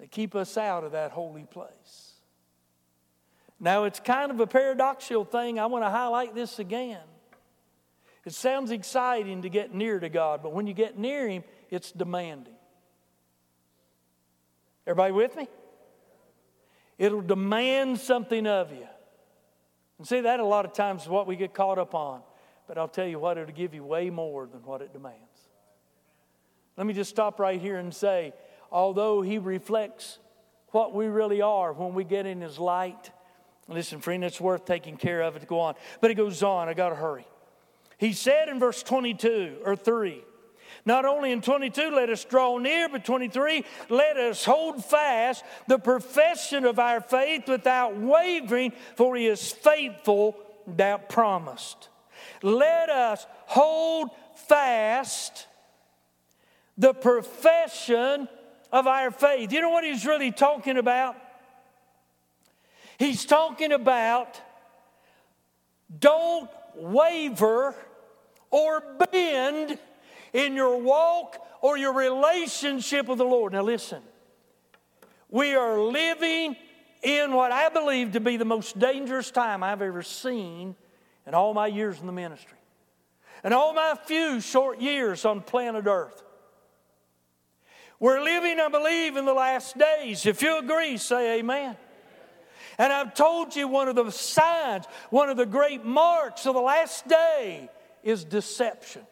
that 0.00 0.10
keep 0.10 0.34
us 0.34 0.56
out 0.56 0.82
of 0.82 0.90
that 0.92 1.12
holy 1.12 1.44
place. 1.44 2.05
Now, 3.58 3.84
it's 3.84 4.00
kind 4.00 4.30
of 4.30 4.40
a 4.40 4.46
paradoxical 4.46 5.24
thing. 5.24 5.58
I 5.58 5.66
want 5.66 5.84
to 5.84 5.90
highlight 5.90 6.34
this 6.34 6.58
again. 6.58 7.00
It 8.24 8.34
sounds 8.34 8.70
exciting 8.70 9.42
to 9.42 9.48
get 9.48 9.72
near 9.72 10.00
to 10.00 10.08
God, 10.08 10.42
but 10.42 10.52
when 10.52 10.66
you 10.66 10.74
get 10.74 10.98
near 10.98 11.28
Him, 11.28 11.44
it's 11.70 11.92
demanding. 11.92 12.54
Everybody 14.86 15.12
with 15.12 15.36
me? 15.36 15.48
It'll 16.98 17.20
demand 17.20 17.98
something 17.98 18.46
of 18.46 18.72
you. 18.72 18.86
And 19.98 20.06
see, 20.06 20.20
that 20.20 20.40
a 20.40 20.44
lot 20.44 20.64
of 20.64 20.72
times 20.72 21.02
is 21.02 21.08
what 21.08 21.26
we 21.26 21.36
get 21.36 21.54
caught 21.54 21.78
up 21.78 21.94
on. 21.94 22.20
But 22.66 22.78
I'll 22.78 22.88
tell 22.88 23.06
you 23.06 23.18
what, 23.18 23.38
it'll 23.38 23.54
give 23.54 23.74
you 23.74 23.84
way 23.84 24.10
more 24.10 24.46
than 24.46 24.62
what 24.64 24.82
it 24.82 24.92
demands. 24.92 25.20
Let 26.76 26.86
me 26.86 26.92
just 26.92 27.10
stop 27.10 27.38
right 27.38 27.60
here 27.60 27.78
and 27.78 27.94
say, 27.94 28.34
although 28.70 29.22
He 29.22 29.38
reflects 29.38 30.18
what 30.72 30.94
we 30.94 31.06
really 31.06 31.40
are 31.42 31.72
when 31.72 31.94
we 31.94 32.04
get 32.04 32.26
in 32.26 32.40
His 32.40 32.58
light, 32.58 33.10
Listen, 33.68 34.00
friend, 34.00 34.22
it's 34.24 34.40
worth 34.40 34.64
taking 34.64 34.96
care 34.96 35.22
of 35.22 35.36
it 35.36 35.40
to 35.40 35.46
go 35.46 35.60
on. 35.60 35.74
But 36.00 36.10
it 36.10 36.14
goes 36.14 36.42
on, 36.42 36.68
I 36.68 36.74
got 36.74 36.90
to 36.90 36.94
hurry. 36.94 37.26
He 37.98 38.12
said 38.12 38.48
in 38.48 38.60
verse 38.60 38.82
22 38.82 39.58
or 39.64 39.74
3, 39.74 40.22
not 40.84 41.04
only 41.04 41.32
in 41.32 41.40
22, 41.40 41.90
let 41.90 42.10
us 42.10 42.24
draw 42.24 42.58
near, 42.58 42.88
but 42.88 43.04
23, 43.04 43.64
let 43.88 44.16
us 44.16 44.44
hold 44.44 44.84
fast 44.84 45.44
the 45.66 45.78
profession 45.78 46.64
of 46.64 46.78
our 46.78 47.00
faith 47.00 47.48
without 47.48 47.96
wavering, 47.96 48.72
for 48.94 49.16
he 49.16 49.26
is 49.26 49.50
faithful 49.50 50.36
that 50.76 51.08
promised. 51.08 51.88
Let 52.42 52.88
us 52.88 53.26
hold 53.46 54.10
fast 54.48 55.46
the 56.78 56.94
profession 56.94 58.28
of 58.70 58.86
our 58.86 59.10
faith. 59.10 59.52
You 59.52 59.62
know 59.62 59.70
what 59.70 59.84
he's 59.84 60.06
really 60.06 60.30
talking 60.30 60.76
about? 60.76 61.16
He's 62.98 63.24
talking 63.24 63.72
about 63.72 64.40
don't 65.98 66.50
waver 66.74 67.74
or 68.50 68.82
bend 69.10 69.78
in 70.32 70.54
your 70.54 70.80
walk 70.80 71.36
or 71.60 71.76
your 71.76 71.92
relationship 71.92 73.06
with 73.06 73.18
the 73.18 73.24
Lord. 73.24 73.52
Now, 73.52 73.62
listen, 73.62 74.02
we 75.28 75.54
are 75.54 75.78
living 75.78 76.56
in 77.02 77.32
what 77.32 77.52
I 77.52 77.68
believe 77.68 78.12
to 78.12 78.20
be 78.20 78.36
the 78.36 78.44
most 78.44 78.78
dangerous 78.78 79.30
time 79.30 79.62
I've 79.62 79.82
ever 79.82 80.02
seen 80.02 80.74
in 81.26 81.34
all 81.34 81.54
my 81.54 81.66
years 81.66 82.00
in 82.00 82.06
the 82.06 82.12
ministry, 82.12 82.58
and 83.42 83.52
all 83.52 83.74
my 83.74 83.96
few 84.06 84.40
short 84.40 84.80
years 84.80 85.24
on 85.24 85.40
planet 85.40 85.86
Earth. 85.86 86.22
We're 87.98 88.22
living, 88.22 88.60
I 88.60 88.68
believe, 88.68 89.16
in 89.16 89.24
the 89.24 89.34
last 89.34 89.76
days. 89.76 90.26
If 90.26 90.42
you 90.42 90.58
agree, 90.58 90.98
say 90.98 91.38
amen. 91.38 91.76
And 92.78 92.92
I've 92.92 93.14
told 93.14 93.56
you 93.56 93.68
one 93.68 93.88
of 93.88 93.96
the 93.96 94.10
signs, 94.10 94.84
one 95.10 95.28
of 95.28 95.36
the 95.36 95.46
great 95.46 95.84
marks 95.84 96.46
of 96.46 96.54
the 96.54 96.60
last 96.60 97.08
day 97.08 97.70
is 98.02 98.24
deception. 98.24 99.02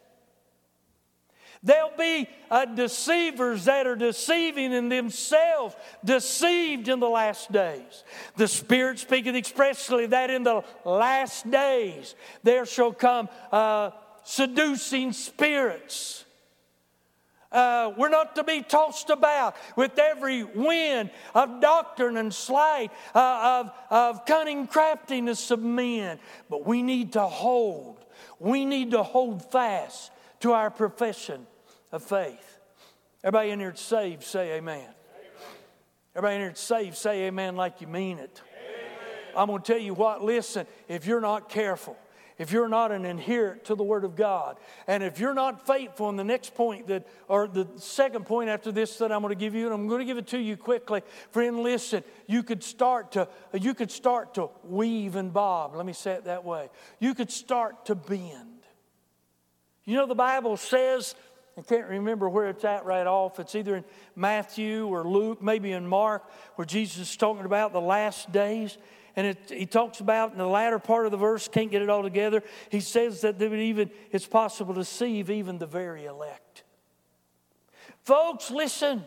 There'll 1.63 1.97
be 1.97 2.29
uh, 2.51 2.67
deceivers 2.67 3.65
that 3.65 3.87
are 3.87 3.97
deceiving 3.97 4.75
in 4.75 4.91
themselves, 4.91 5.75
deceived 6.05 6.89
in 6.89 7.01
the 7.01 7.09
last 7.09 7.51
days. 7.51 8.05
The 8.37 8.47
Spirit 8.47 8.99
speaketh 8.99 9.35
expressly 9.35 10.05
that 10.07 10.29
in 10.29 10.43
the 10.43 10.63
last 10.85 11.51
days 11.51 12.15
there 12.43 12.67
shall 12.67 12.93
come 12.93 13.31
uh, 13.51 13.93
seducing 14.25 15.13
spirits. 15.13 16.24
Uh, 17.55 17.93
we're 17.97 18.09
not 18.09 18.35
to 18.35 18.43
be 18.43 18.63
tossed 18.63 19.11
about 19.11 19.55
with 19.77 19.97
every 19.97 20.43
wind 20.43 21.09
of 21.37 21.61
doctrine 21.61 22.17
and 22.17 22.35
sleight, 22.35 22.91
uh, 23.15 23.63
of, 23.65 23.73
of 23.91 24.27
cunning 24.27 24.67
craftiness 24.67 25.53
of 25.53 25.63
men. 25.63 26.19
But 26.51 26.67
we 26.67 26.83
need 26.83 27.13
to 27.13 27.23
hold, 27.23 28.05
we 28.41 28.65
need 28.65 28.91
to 28.91 29.05
hold 29.05 29.51
fast 29.53 30.11
to 30.41 30.53
our 30.53 30.69
profession 30.69 31.47
of 31.93 32.03
faith. 32.03 32.59
Everybody 33.23 33.51
in 33.51 33.61
here 33.61 33.75
saved, 33.77 34.25
say 34.25 34.57
amen. 34.57 34.81
amen. 34.81 34.95
Everybody 36.17 36.35
in 36.35 36.41
here 36.43 36.55
saved, 36.57 36.97
say 36.97 37.23
amen 37.27 37.55
like 37.55 37.81
you 37.81 37.87
mean 37.87 38.19
it. 38.19 38.43
Amen. 38.43 39.37
I'm 39.37 39.47
going 39.47 39.63
to 39.63 39.73
tell 39.73 39.81
you 39.81 39.95
what, 39.95 40.25
listen, 40.25 40.67
if 40.89 41.07
you're 41.07 41.21
not 41.21 41.49
careful, 41.49 41.97
if 42.39 42.51
you're 42.51 42.69
not 42.69 42.91
an 42.91 43.05
adherent 43.05 43.65
to 43.67 43.75
the 43.75 43.85
Word 43.85 44.05
of 44.05 44.17
God, 44.17 44.57
and 44.87 45.03
if 45.03 45.21
you're 45.21 45.35
not 45.35 45.67
faithful 45.67 46.09
in 46.11 46.17
the 46.17 46.25
next 46.25 46.55
point 46.55 46.89
that, 46.89 47.07
or 47.29 47.47
the 47.47 47.69
second 47.77 48.27
point 48.27 48.51
after 48.51 48.73
this 48.73 48.99
that 48.99 49.13
I'm 49.13 49.21
going 49.21 49.33
to 49.33 49.39
give 49.39 49.55
you, 49.55 49.67
and 49.67 49.75
I'm 49.75 49.87
going 49.87 50.01
to 50.01 50.05
give 50.05 50.19
it 50.19 50.27
to 50.29 50.39
you 50.39 50.57
quickly, 50.57 51.03
friend. 51.31 51.61
Listen, 51.61 52.03
you 52.27 52.43
could 52.43 52.65
start 52.65 53.13
to 53.13 53.29
you 53.53 53.75
could 53.75 53.91
start 53.91 54.35
to 54.35 54.51
weave 54.65 55.17
and 55.17 55.33
bob. 55.33 55.77
Let 55.77 55.87
me 55.87 55.93
say 55.93 56.13
it 56.13 56.25
that 56.25 56.45
way. 56.45 56.71
You 56.99 57.15
could 57.15 57.31
start 57.31 57.87
to 57.87 57.95
bend. 57.95 58.51
You 59.85 59.97
know 59.97 60.07
the 60.07 60.15
Bible 60.15 60.57
says 60.57 61.15
I 61.57 61.63
can't 61.63 61.89
remember 61.89 62.29
where 62.29 62.49
it's 62.49 62.65
at 62.65 62.85
right 62.85 63.07
off. 63.07 63.39
It's 63.39 63.55
either 63.55 63.77
in 63.77 63.85
Matthew 64.17 64.89
or 64.89 65.05
Luke, 65.05 65.41
maybe 65.41 65.71
in 65.71 65.87
Mark, 65.87 66.29
where 66.57 66.65
Jesus 66.65 67.11
is 67.11 67.17
talking 67.17 67.45
about 67.45 67.73
the 67.73 67.81
last 67.81 68.33
days. 68.33 68.77
And 69.17 69.29
it, 69.29 69.51
he 69.51 69.67
talks 69.67 70.01
about 70.01 70.33
in 70.33 70.39
the 70.39 70.47
latter 70.47 70.79
part 70.79 71.07
of 71.07 71.13
the 71.13 71.19
verse, 71.19 71.47
can't 71.49 71.71
get 71.71 71.83
it 71.83 71.89
all 71.89 72.03
together. 72.03 72.43
He 72.71 72.81
says 72.81 73.21
that 73.21 73.41
even 73.41 73.91
it's 74.11 74.27
possible 74.27 74.75
to 74.75 74.81
deceive 74.81 75.31
even 75.31 75.59
the 75.59 75.67
very 75.67 76.05
elect. 76.05 76.65
Folks, 78.03 78.51
listen. 78.51 79.05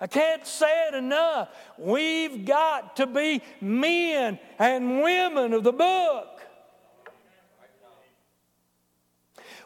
I 0.00 0.06
can't 0.06 0.46
say 0.46 0.88
it 0.88 0.94
enough. 0.94 1.50
We've 1.76 2.46
got 2.46 2.96
to 2.96 3.06
be 3.06 3.42
men 3.60 4.38
and 4.58 5.02
women 5.02 5.52
of 5.52 5.62
the 5.62 5.72
book. 5.72 6.40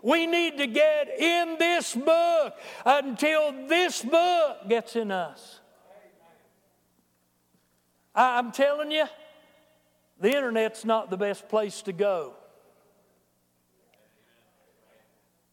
We 0.03 0.27
need 0.27 0.59
to 0.59 0.67
get 0.67 1.19
in 1.19 1.57
this 1.59 1.95
book 1.95 2.55
until 2.85 3.67
this 3.69 4.03
book 4.03 4.69
gets 4.69 4.97
in 4.97 5.11
us. 5.11 5.61
I'm 8.15 8.53
telling 8.53 8.91
you, 8.91 9.07
the 10.25 10.35
internet's 10.35 10.87
not 10.87 11.11
the 11.11 11.19
best 11.19 11.51
place 11.51 11.83
to 11.83 11.93
go. 11.93 12.33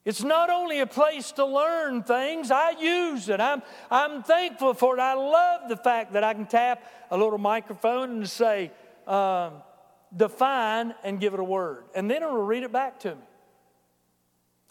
It's 0.05 0.23
not 0.23 0.49
only 0.49 0.79
a 0.79 0.87
place 0.87 1.33
to 1.33 1.45
learn 1.45 2.03
things, 2.03 2.51
I 2.51 2.79
use 2.79 3.27
it. 3.27 3.41
I'm, 3.41 3.63
I'm 3.91 4.23
thankful 4.23 4.73
for 4.73 4.97
it. 4.97 5.01
I 5.01 5.13
love 5.15 5.67
the 5.67 5.75
fact 5.75 6.13
that 6.13 6.23
I 6.23 6.33
can 6.33 6.45
tap 6.45 6.89
a 7.11 7.17
little 7.17 7.37
microphone 7.37 8.11
and 8.11 8.29
say, 8.29 8.71
um, 9.07 9.55
define 10.15 10.95
and 11.03 11.19
give 11.19 11.33
it 11.33 11.41
a 11.41 11.43
word. 11.43 11.83
And 11.93 12.09
then 12.09 12.23
it'll 12.23 12.41
read 12.41 12.63
it 12.63 12.71
back 12.71 13.01
to 13.01 13.15
me. 13.15 13.21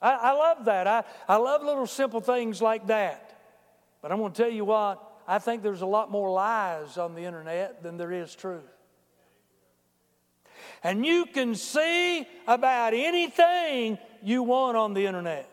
I, 0.01 0.13
I 0.13 0.33
love 0.33 0.65
that. 0.65 0.87
I, 0.87 1.05
I 1.29 1.37
love 1.37 1.63
little 1.63 1.87
simple 1.87 2.23
things 2.23 2.63
like 2.63 2.87
that. 2.87 3.39
But 4.01 4.13
I'm 4.13 4.19
going 4.19 4.33
to 4.33 4.43
tell 4.45 4.51
you 4.51 4.65
what, 4.65 4.99
I 5.29 5.41
think 5.41 5.63
there's 5.63 5.83
a 5.83 5.87
lot 5.87 6.11
more 6.11 6.31
lies 6.31 6.97
on 6.97 7.15
the 7.15 7.25
internet 7.25 7.83
than 7.83 7.99
there 7.99 8.13
is 8.13 8.35
truth. 8.35 8.80
And 10.83 11.05
you 11.05 11.27
can 11.27 11.55
see 11.55 12.27
about 12.47 12.95
anything 12.95 13.99
you 14.23 14.43
want 14.43 14.77
on 14.77 14.95
the 14.95 15.07
internet. 15.07 15.49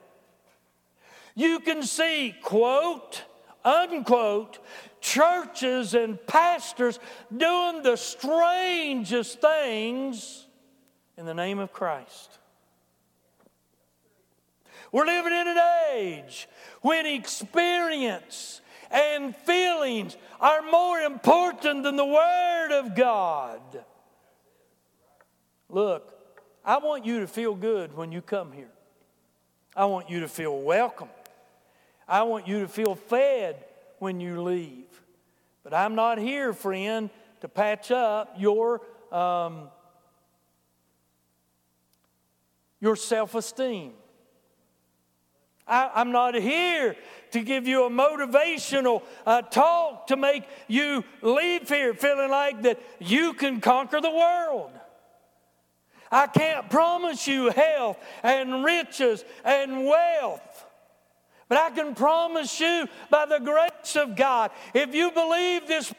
You 1.36 1.60
can 1.60 1.84
see, 1.84 2.36
quote, 2.42 3.24
unquote, 3.64 4.60
churches 5.02 5.94
and 5.94 6.26
pastors 6.28 7.00
doing 7.36 7.84
the 7.84 7.96
strangest 7.96 9.40
things 9.42 10.48
in 11.18 11.26
the 11.26 11.34
name 11.34 11.60
of 11.60 11.72
Christ. 11.74 12.40
We're 14.92 15.06
living 15.06 15.34
in 15.34 15.48
an 15.48 15.60
age 15.94 16.48
when 16.82 17.06
experience 17.06 18.62
and 18.90 19.36
feelings 19.36 20.16
are 20.40 20.62
more 20.62 21.00
important 21.00 21.84
than 21.84 21.98
the 21.98 22.06
Word 22.06 22.72
of 22.72 22.96
God. 22.96 23.62
Look, 25.70 26.14
I 26.64 26.78
want 26.78 27.06
you 27.06 27.22
to 27.22 27.28
feel 27.28 27.56
good 27.56 27.96
when 27.96 28.12
you 28.12 28.22
come 28.22 28.52
here. 28.52 28.72
I 29.76 29.86
want 29.86 30.10
you 30.10 30.22
to 30.22 30.28
feel 30.28 30.60
welcome. 30.60 31.10
I 32.08 32.24
want 32.24 32.48
you 32.48 32.62
to 32.62 32.68
feel 32.68 32.96
fed 32.96 33.66
when 34.00 34.20
you 34.20 34.42
leave. 34.42 34.86
But 35.64 35.74
I'm 35.74 35.96
not 35.96 36.18
here, 36.18 36.54
friend, 36.54 37.10
to 37.42 37.48
patch 37.48 37.92
up 37.92 38.36
your, 38.38 38.82
um, 39.12 39.70
your 42.80 42.96
self 42.96 43.36
esteem. 43.36 43.94
I, 45.68 46.02
am 46.02 46.14
not 46.14 46.34
here 46.36 46.96
to 47.32 47.42
give 47.42 47.68
you 47.68 47.86
a 47.86 47.90
motivational 47.90 49.04
uh, 49.26 49.42
talk 49.42 50.08
to 50.08 50.16
make 50.16 50.46
you 50.70 51.04
leave 51.22 51.68
here 51.68 51.94
feeling 51.94 52.32
like 52.32 52.62
that 52.62 52.82
you 53.00 53.34
can 53.34 53.60
conquer 53.60 54.00
the 54.00 54.10
world. 54.10 54.72
I 56.12 56.28
can't 56.28 56.70
promise 56.70 57.28
you 57.28 57.50
health 57.50 57.98
and 58.24 58.64
riches 58.64 59.24
and 59.44 59.86
wealth. 59.86 60.66
But 61.50 61.58
I 61.60 61.70
can 61.70 61.96
promise 61.96 62.60
you 62.60 62.88
by 63.10 63.26
the 63.26 63.40
grace 63.40 63.96
of 63.96 64.16
God, 64.16 64.52
if 64.74 64.94
you 64.94 65.12
believe 65.12 65.68
this 65.68 65.94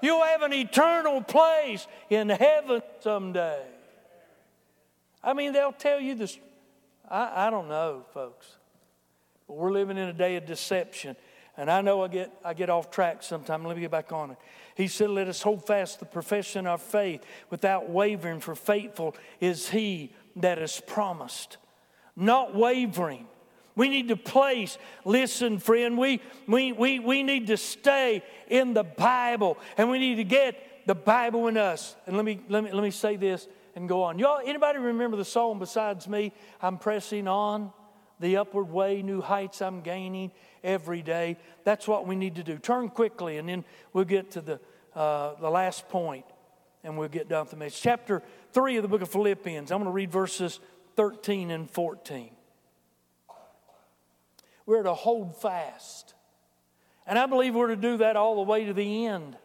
you'll 0.00 0.22
have 0.22 0.42
an 0.42 0.52
eternal 0.52 1.22
place 1.22 1.86
in 2.08 2.28
heaven 2.28 2.80
someday. 3.00 3.62
I 5.22 5.34
mean, 5.34 5.52
they'll 5.52 5.72
tell 5.72 6.00
you 6.00 6.14
this. 6.14 6.38
I, 7.10 7.48
I 7.48 7.50
don't 7.50 7.68
know, 7.68 8.04
folks. 8.14 8.46
But 9.46 9.56
we're 9.56 9.72
living 9.72 9.98
in 9.98 10.08
a 10.08 10.12
day 10.12 10.36
of 10.36 10.46
deception. 10.46 11.16
And 11.56 11.70
I 11.70 11.80
know 11.80 12.02
I 12.02 12.08
get, 12.08 12.32
I 12.44 12.54
get 12.54 12.68
off 12.68 12.90
track 12.90 13.22
sometimes. 13.22 13.64
Let 13.64 13.76
me 13.76 13.80
get 13.80 13.90
back 13.90 14.12
on 14.12 14.32
it. 14.32 14.36
He 14.74 14.88
said, 14.88 15.10
Let 15.10 15.28
us 15.28 15.40
hold 15.40 15.66
fast 15.66 16.00
the 16.00 16.06
profession 16.06 16.66
of 16.66 16.82
faith 16.82 17.22
without 17.48 17.88
wavering, 17.88 18.40
for 18.40 18.54
faithful 18.54 19.16
is 19.40 19.70
he 19.70 20.12
that 20.36 20.58
is 20.58 20.80
promised. 20.86 21.56
Not 22.14 22.54
wavering. 22.54 23.26
We 23.74 23.90
need 23.90 24.08
to 24.08 24.16
place, 24.16 24.78
listen, 25.04 25.58
friend, 25.58 25.98
we, 25.98 26.22
we, 26.48 26.72
we, 26.72 26.98
we 26.98 27.22
need 27.22 27.48
to 27.48 27.58
stay 27.58 28.22
in 28.48 28.72
the 28.72 28.84
Bible 28.84 29.58
and 29.76 29.90
we 29.90 29.98
need 29.98 30.16
to 30.16 30.24
get 30.24 30.86
the 30.86 30.94
Bible 30.94 31.48
in 31.48 31.58
us. 31.58 31.94
And 32.06 32.16
let 32.16 32.24
me, 32.24 32.40
let 32.48 32.64
me, 32.64 32.72
let 32.72 32.82
me 32.82 32.90
say 32.90 33.16
this 33.16 33.46
and 33.74 33.86
go 33.86 34.02
on. 34.02 34.18
Y'all, 34.18 34.40
anybody 34.42 34.78
remember 34.78 35.18
the 35.18 35.26
song 35.26 35.58
besides 35.58 36.08
me? 36.08 36.32
I'm 36.62 36.78
pressing 36.78 37.28
on 37.28 37.70
the 38.20 38.38
upward 38.38 38.70
way, 38.70 39.02
new 39.02 39.20
heights 39.20 39.60
I'm 39.60 39.80
gaining 39.80 40.32
every 40.64 41.02
day. 41.02 41.36
That's 41.64 41.86
what 41.86 42.06
we 42.06 42.16
need 42.16 42.36
to 42.36 42.42
do. 42.42 42.58
Turn 42.58 42.88
quickly, 42.88 43.38
and 43.38 43.48
then 43.48 43.64
we'll 43.92 44.04
get 44.04 44.32
to 44.32 44.40
the, 44.40 44.60
uh, 44.94 45.34
the 45.40 45.50
last 45.50 45.88
point, 45.88 46.24
and 46.82 46.96
we'll 46.96 47.08
get 47.08 47.28
done 47.28 47.42
with 47.42 47.50
the 47.50 47.56
message. 47.56 47.82
Chapter 47.82 48.22
3 48.52 48.76
of 48.76 48.82
the 48.82 48.88
book 48.88 49.02
of 49.02 49.10
Philippians. 49.10 49.70
I'm 49.70 49.78
going 49.78 49.90
to 49.90 49.92
read 49.92 50.10
verses 50.10 50.60
13 50.96 51.50
and 51.50 51.70
14. 51.70 52.30
We're 54.64 54.82
to 54.82 54.94
hold 54.94 55.36
fast. 55.36 56.14
And 57.06 57.18
I 57.18 57.26
believe 57.26 57.54
we're 57.54 57.68
to 57.68 57.76
do 57.76 57.98
that 57.98 58.16
all 58.16 58.36
the 58.36 58.42
way 58.42 58.64
to 58.64 58.72
the 58.72 59.06
end. 59.06 59.36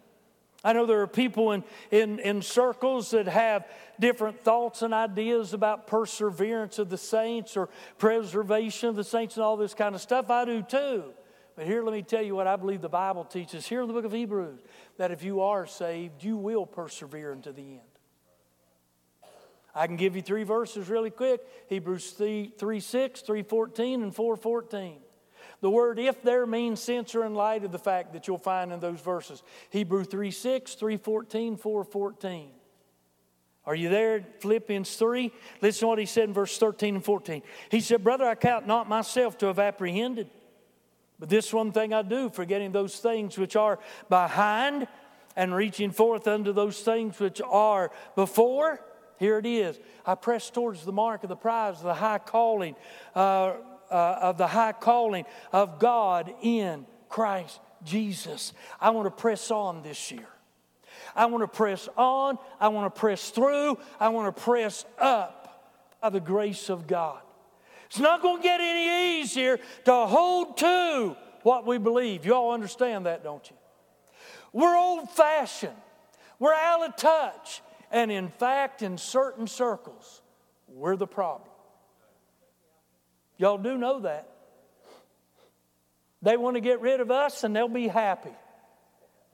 I 0.64 0.74
know 0.74 0.86
there 0.86 1.02
are 1.02 1.08
people 1.08 1.52
in, 1.52 1.64
in, 1.90 2.20
in 2.20 2.42
circles 2.42 3.12
that 3.12 3.28
have 3.28 3.66
different 4.02 4.42
thoughts 4.42 4.82
and 4.82 4.94
ideas 4.94 5.54
about 5.54 5.88
perseverance 5.88 6.80
of 6.80 6.90
the 6.90 6.98
saints 6.98 7.56
or 7.56 7.70
preservation 7.98 8.90
of 8.90 8.96
the 8.98 9.04
saints 9.04 9.38
and 9.38 9.44
all 9.44 9.56
this 9.56 9.74
kind 9.74 9.96
of 9.96 10.02
stuff. 10.02 10.30
I 10.30 10.44
do 10.44 10.62
too. 10.62 11.06
But 11.56 11.66
here, 11.66 11.84
let 11.84 11.94
me 11.94 12.02
tell 12.02 12.22
you 12.22 12.36
what 12.36 12.48
I 12.48 12.56
believe 12.56 12.82
the 12.82 12.90
Bible 12.90 13.24
teaches 13.24 13.68
here 13.68 13.82
in 13.82 13.88
the 13.88 13.94
book 13.94 14.06
of 14.06 14.12
Hebrews 14.12 14.60
that 14.98 15.12
if 15.12 15.24
you 15.24 15.42
are 15.42 15.66
saved, 15.66 16.24
you 16.24 16.36
will 16.36 16.66
persevere 16.66 17.32
unto 17.32 17.54
the 17.54 17.62
end. 17.62 17.82
I 19.74 19.88
can 19.88 19.96
give 19.96 20.16
you 20.16 20.22
three 20.22 20.44
verses 20.44 20.90
really 20.90 21.12
quick 21.12 21.42
Hebrews 21.70 22.12
3, 22.12 22.54
3 22.58 22.80
6, 22.80 23.22
3 23.22 23.44
14, 23.44 24.04
and 24.04 24.14
4 24.14 24.36
14. 24.36 24.98
The 25.62 25.70
word 25.70 26.00
if 26.00 26.24
there 26.24 26.48
means 26.48 26.82
censor 26.82 27.24
in 27.24 27.36
light 27.36 27.64
of 27.64 27.72
the 27.72 27.80
fact 27.80 28.14
that 28.14 28.28
you'll 28.28 28.40
find 28.40 28.72
in 28.72 28.80
those 28.80 29.00
verses. 29.00 29.44
Hebrew 29.70 30.04
3 30.04 30.32
6, 30.32 30.76
3 30.76 30.98
14, 30.98 31.58
4 31.58 31.84
14. 31.84 32.50
Are 33.66 33.76
you 33.76 33.90
there? 33.90 34.26
Philippians 34.40 34.96
3. 34.96 35.32
Listen 35.62 35.82
to 35.82 35.88
what 35.88 36.00
he 36.00 36.06
said 36.06 36.26
in 36.26 36.34
verse 36.34 36.58
13 36.58 36.96
and 36.96 37.06
14. 37.06 37.44
He 37.70 37.80
said, 37.80 38.04
Brother, 38.04 38.26
I 38.26 38.36
count 38.36 38.66
not 38.66 38.90
myself 38.90 39.38
to 39.40 39.48
have 39.48 39.60
apprehended. 39.60 40.30
But 41.20 41.30
this 41.30 41.54
one 41.54 41.72
thing 41.72 41.94
I 41.94 42.02
do, 42.02 42.30
forgetting 42.32 42.72
those 42.72 42.98
things 42.98 43.38
which 43.38 43.56
are 43.56 43.78
behind 44.10 44.88
and 45.36 45.54
reaching 45.54 45.92
forth 45.92 46.28
unto 46.28 46.52
those 46.52 46.80
things 46.82 47.20
which 47.20 47.40
are 47.48 47.92
before. 48.16 48.82
Here 49.20 49.38
it 49.38 49.46
is. 49.46 49.80
I 50.04 50.16
press 50.16 50.50
towards 50.50 50.84
the 50.84 50.92
mark 50.92 51.22
of 51.22 51.30
the 51.30 51.36
prize 51.36 51.78
of 51.78 51.84
the 51.84 51.94
high 51.94 52.18
calling, 52.18 52.76
uh, 53.16 53.54
uh, 53.92 54.18
of 54.22 54.40
the 54.40 54.48
high 54.48 54.72
calling 54.72 55.26
of 55.54 55.78
God 55.78 56.34
in 56.42 56.88
Christ 57.08 57.60
Jesus. 57.84 58.54
I 58.80 58.90
want 58.90 59.06
to 59.06 59.12
press 59.12 59.52
on 59.52 59.84
this 59.84 60.12
year. 60.12 60.28
I 61.16 61.26
want 61.26 61.44
to 61.44 61.48
press 61.48 61.90
on. 61.98 62.38
I 62.60 62.70
want 62.70 62.94
to 62.94 63.00
press 63.00 63.30
through. 63.30 63.78
I 64.00 64.10
want 64.10 64.36
to 64.36 64.42
press 64.42 64.86
up 65.00 65.42
by 66.02 66.10
the 66.10 66.20
grace 66.20 66.70
of 66.70 66.88
God. 66.88 67.20
It's 67.88 68.00
not 68.00 68.22
going 68.22 68.38
to 68.38 68.44
get 68.44 68.62
any 68.62 69.22
easier 69.22 69.60
to 69.86 69.94
hold 69.94 70.58
to 70.58 71.16
what 71.44 71.66
we 71.66 71.78
believe. 71.78 72.26
You 72.26 72.36
all 72.36 72.54
understand 72.54 73.06
that, 73.06 73.24
don't 73.24 73.48
you? 73.50 73.56
We're 74.54 74.76
old 74.76 75.10
fashioned, 75.12 75.76
we're 76.40 76.54
out 76.54 76.88
of 76.88 76.96
touch. 76.96 77.62
And 77.94 78.10
in 78.10 78.30
fact, 78.30 78.84
in 78.84 78.98
certain 78.98 79.48
circles, 79.48 80.22
we're 80.70 80.96
the 80.96 81.08
problem. 81.08 81.50
Y'all 83.38 83.58
do 83.58 83.78
know 83.78 84.00
that. 84.02 84.30
They 86.22 86.38
want 86.38 86.56
to 86.56 86.62
get 86.62 86.80
rid 86.80 87.02
of 87.02 87.12
us 87.12 87.44
and 87.44 87.54
they'll 87.54 87.68
be 87.68 87.90
happy. 87.90 88.32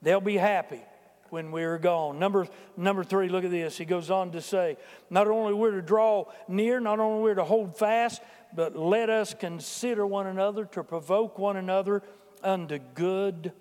They'll 0.01 0.21
be 0.21 0.37
happy 0.37 0.81
when 1.29 1.51
we 1.51 1.63
are 1.63 1.77
gone. 1.77 2.19
Number, 2.19 2.47
number 2.75 3.03
three, 3.03 3.29
look 3.29 3.43
at 3.43 3.51
this. 3.51 3.77
He 3.77 3.85
goes 3.85 4.09
on 4.09 4.31
to 4.31 4.41
say, 4.41 4.77
not 5.09 5.27
only 5.27 5.53
we're 5.53 5.71
to 5.71 5.81
draw 5.81 6.25
near, 6.47 6.79
not 6.79 6.99
only 6.99 7.23
we're 7.23 7.35
to 7.35 7.43
hold 7.43 7.77
fast, 7.77 8.21
but 8.55 8.75
let 8.75 9.09
us 9.09 9.33
consider 9.33 10.05
one 10.05 10.27
another 10.27 10.65
to 10.65 10.83
provoke 10.83 11.37
one 11.37 11.57
another 11.57 12.03
unto 12.43 12.79
good 12.93 13.51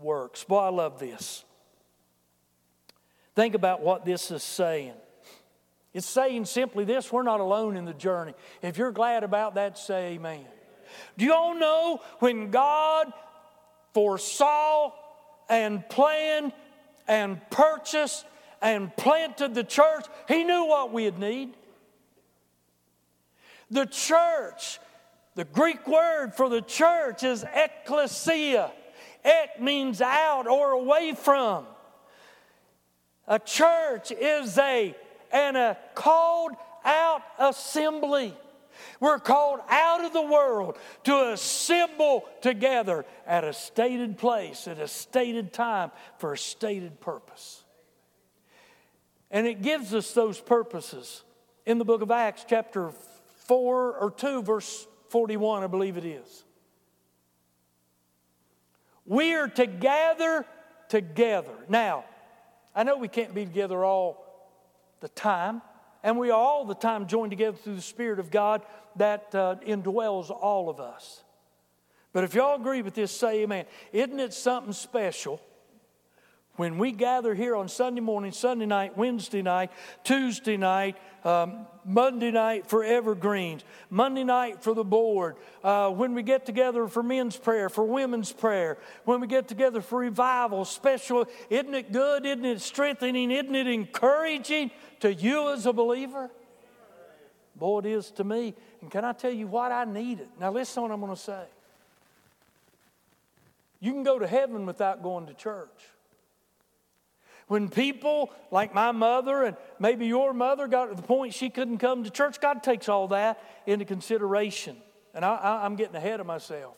works. 0.00 0.44
Boy, 0.44 0.58
I 0.58 0.68
love 0.70 0.98
this. 0.98 1.44
Think 3.34 3.54
about 3.54 3.80
what 3.80 4.04
this 4.04 4.30
is 4.30 4.42
saying. 4.42 4.94
It's 5.92 6.06
saying 6.06 6.44
simply 6.44 6.84
this 6.84 7.12
we're 7.12 7.22
not 7.22 7.40
alone 7.40 7.76
in 7.76 7.84
the 7.84 7.94
journey. 7.94 8.34
If 8.62 8.78
you're 8.78 8.92
glad 8.92 9.24
about 9.24 9.54
that, 9.54 9.78
say 9.78 10.14
amen. 10.14 10.44
Do 11.16 11.24
you 11.24 11.32
all 11.32 11.54
know 11.54 12.00
when 12.18 12.50
God 12.50 13.12
foresaw 13.94 14.92
and 15.48 15.86
planned 15.88 16.52
and 17.08 17.40
purchased 17.50 18.24
and 18.62 18.94
planted 18.96 19.54
the 19.54 19.64
church, 19.64 20.06
He 20.28 20.44
knew 20.44 20.64
what 20.66 20.92
we'd 20.92 21.18
need. 21.18 21.54
The 23.70 23.86
church, 23.86 24.80
the 25.34 25.44
Greek 25.44 25.86
word 25.86 26.34
for 26.34 26.48
the 26.48 26.60
church 26.60 27.22
is 27.22 27.44
ecclesia. 27.44 28.72
Ek 29.24 29.60
means 29.60 30.00
out 30.00 30.46
or 30.46 30.72
away 30.72 31.14
from. 31.14 31.66
A 33.28 33.38
church 33.38 34.10
is 34.10 34.58
a 34.58 34.94
and 35.32 35.56
a 35.56 35.78
called 35.94 36.52
out 36.84 37.22
assembly. 37.38 38.34
We're 39.00 39.18
called 39.18 39.60
out 39.68 40.04
of 40.04 40.12
the 40.12 40.22
world 40.22 40.78
to 41.04 41.32
assemble 41.32 42.24
together 42.40 43.04
at 43.26 43.44
a 43.44 43.52
stated 43.52 44.18
place, 44.18 44.68
at 44.68 44.78
a 44.78 44.88
stated 44.88 45.52
time, 45.52 45.90
for 46.18 46.32
a 46.32 46.38
stated 46.38 47.00
purpose. 47.00 47.64
And 49.30 49.46
it 49.46 49.62
gives 49.62 49.94
us 49.94 50.12
those 50.12 50.40
purposes 50.40 51.22
in 51.66 51.78
the 51.78 51.84
book 51.84 52.02
of 52.02 52.10
Acts, 52.10 52.44
chapter 52.48 52.90
4 53.46 53.96
or 53.96 54.10
2, 54.10 54.42
verse 54.42 54.86
41, 55.08 55.62
I 55.62 55.66
believe 55.66 55.96
it 55.96 56.04
is. 56.04 56.44
We 59.06 59.34
are 59.34 59.48
to 59.48 59.66
gather 59.66 60.44
together. 60.88 61.54
Now, 61.68 62.04
I 62.74 62.84
know 62.84 62.96
we 62.96 63.08
can't 63.08 63.34
be 63.34 63.44
together 63.44 63.84
all 63.84 64.24
the 65.00 65.08
time, 65.08 65.62
and 66.02 66.18
we 66.18 66.30
are 66.30 66.38
all 66.38 66.64
the 66.64 66.74
time 66.74 67.06
joined 67.06 67.30
together 67.30 67.56
through 67.56 67.76
the 67.76 67.82
Spirit 67.82 68.18
of 68.18 68.30
God 68.30 68.62
that 68.96 69.34
uh, 69.34 69.56
indwells 69.66 70.30
all 70.30 70.68
of 70.68 70.80
us. 70.80 71.22
But 72.12 72.24
if 72.24 72.34
y'all 72.34 72.60
agree 72.60 72.82
with 72.82 72.94
this, 72.94 73.12
say 73.12 73.42
amen. 73.42 73.66
Isn't 73.92 74.18
it 74.18 74.34
something 74.34 74.72
special 74.72 75.40
when 76.60 76.76
we 76.76 76.92
gather 76.92 77.34
here 77.34 77.56
on 77.56 77.70
Sunday 77.70 78.02
morning, 78.02 78.32
Sunday 78.32 78.66
night, 78.66 78.94
Wednesday 78.94 79.40
night, 79.40 79.70
Tuesday 80.04 80.58
night, 80.58 80.94
um, 81.24 81.66
Monday 81.86 82.30
night 82.30 82.66
for 82.66 82.84
evergreens, 82.84 83.64
Monday 83.88 84.24
night 84.24 84.62
for 84.62 84.74
the 84.74 84.84
board, 84.84 85.36
uh, 85.64 85.88
when 85.88 86.12
we 86.12 86.22
get 86.22 86.44
together 86.44 86.86
for 86.86 87.02
men's 87.02 87.34
prayer, 87.34 87.70
for 87.70 87.82
women's 87.82 88.30
prayer, 88.30 88.76
when 89.06 89.22
we 89.22 89.26
get 89.26 89.48
together 89.48 89.80
for 89.80 90.00
revival, 90.00 90.66
special, 90.66 91.24
isn't 91.48 91.72
it 91.72 91.92
good? 91.92 92.26
Isn't 92.26 92.44
it 92.44 92.60
strengthening? 92.60 93.30
Isn't 93.30 93.54
it 93.54 93.66
encouraging 93.66 94.70
to 95.00 95.14
you 95.14 95.54
as 95.54 95.64
a 95.64 95.72
believer? 95.72 96.30
Boy, 97.56 97.78
it 97.78 97.86
is 97.86 98.10
to 98.10 98.24
me. 98.24 98.54
And 98.82 98.90
can 98.90 99.06
I 99.06 99.14
tell 99.14 99.32
you 99.32 99.46
what? 99.46 99.72
I 99.72 99.84
need 99.86 100.20
it. 100.20 100.28
Now, 100.38 100.52
listen 100.52 100.74
to 100.74 100.80
what 100.82 100.90
I'm 100.92 101.00
going 101.00 101.16
to 101.16 101.22
say. 101.22 101.44
You 103.80 103.92
can 103.92 104.02
go 104.02 104.18
to 104.18 104.26
heaven 104.26 104.66
without 104.66 105.02
going 105.02 105.26
to 105.26 105.32
church. 105.32 105.70
When 107.50 107.68
people 107.68 108.30
like 108.52 108.72
my 108.76 108.92
mother 108.92 109.42
and 109.42 109.56
maybe 109.80 110.06
your 110.06 110.32
mother 110.32 110.68
got 110.68 110.86
to 110.86 110.94
the 110.94 111.02
point 111.02 111.34
she 111.34 111.50
couldn't 111.50 111.78
come 111.78 112.04
to 112.04 112.10
church, 112.10 112.40
God 112.40 112.62
takes 112.62 112.88
all 112.88 113.08
that 113.08 113.42
into 113.66 113.84
consideration. 113.84 114.76
And 115.14 115.24
I, 115.24 115.66
am 115.66 115.74
getting 115.74 115.96
ahead 115.96 116.20
of 116.20 116.26
myself. 116.26 116.76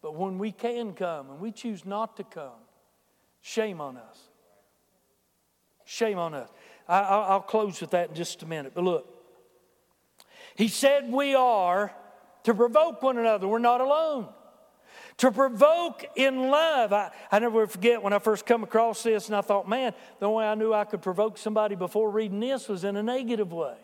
But 0.00 0.14
when 0.14 0.38
we 0.38 0.52
can 0.52 0.92
come 0.92 1.28
and 1.28 1.40
we 1.40 1.50
choose 1.50 1.84
not 1.84 2.18
to 2.18 2.22
come, 2.22 2.52
shame 3.40 3.80
on 3.80 3.96
us. 3.96 4.16
Shame 5.84 6.18
on 6.18 6.34
us. 6.34 6.50
I, 6.86 7.32
will 7.32 7.40
close 7.40 7.80
with 7.80 7.90
that 7.90 8.10
in 8.10 8.14
just 8.14 8.44
a 8.44 8.46
minute. 8.46 8.74
But 8.76 8.84
look, 8.84 9.08
he 10.54 10.68
said 10.68 11.10
we 11.10 11.34
are 11.34 11.92
to 12.44 12.54
provoke 12.54 13.02
one 13.02 13.18
another. 13.18 13.48
We're 13.48 13.58
not 13.58 13.80
alone 13.80 14.28
to 15.18 15.30
provoke 15.30 16.04
in 16.16 16.50
love. 16.50 16.92
I, 16.92 17.10
I 17.30 17.38
never 17.38 17.66
forget 17.66 18.02
when 18.02 18.12
I 18.12 18.18
first 18.18 18.46
come 18.46 18.62
across 18.62 19.02
this, 19.02 19.28
and 19.28 19.36
I 19.36 19.40
thought, 19.40 19.68
man, 19.68 19.92
the 20.18 20.28
way 20.28 20.46
I 20.46 20.54
knew 20.54 20.72
I 20.72 20.84
could 20.84 21.02
provoke 21.02 21.38
somebody 21.38 21.74
before 21.74 22.10
reading 22.10 22.40
this 22.40 22.68
was 22.68 22.84
in 22.84 22.96
a 22.96 23.02
negative 23.02 23.52
way. 23.52 23.76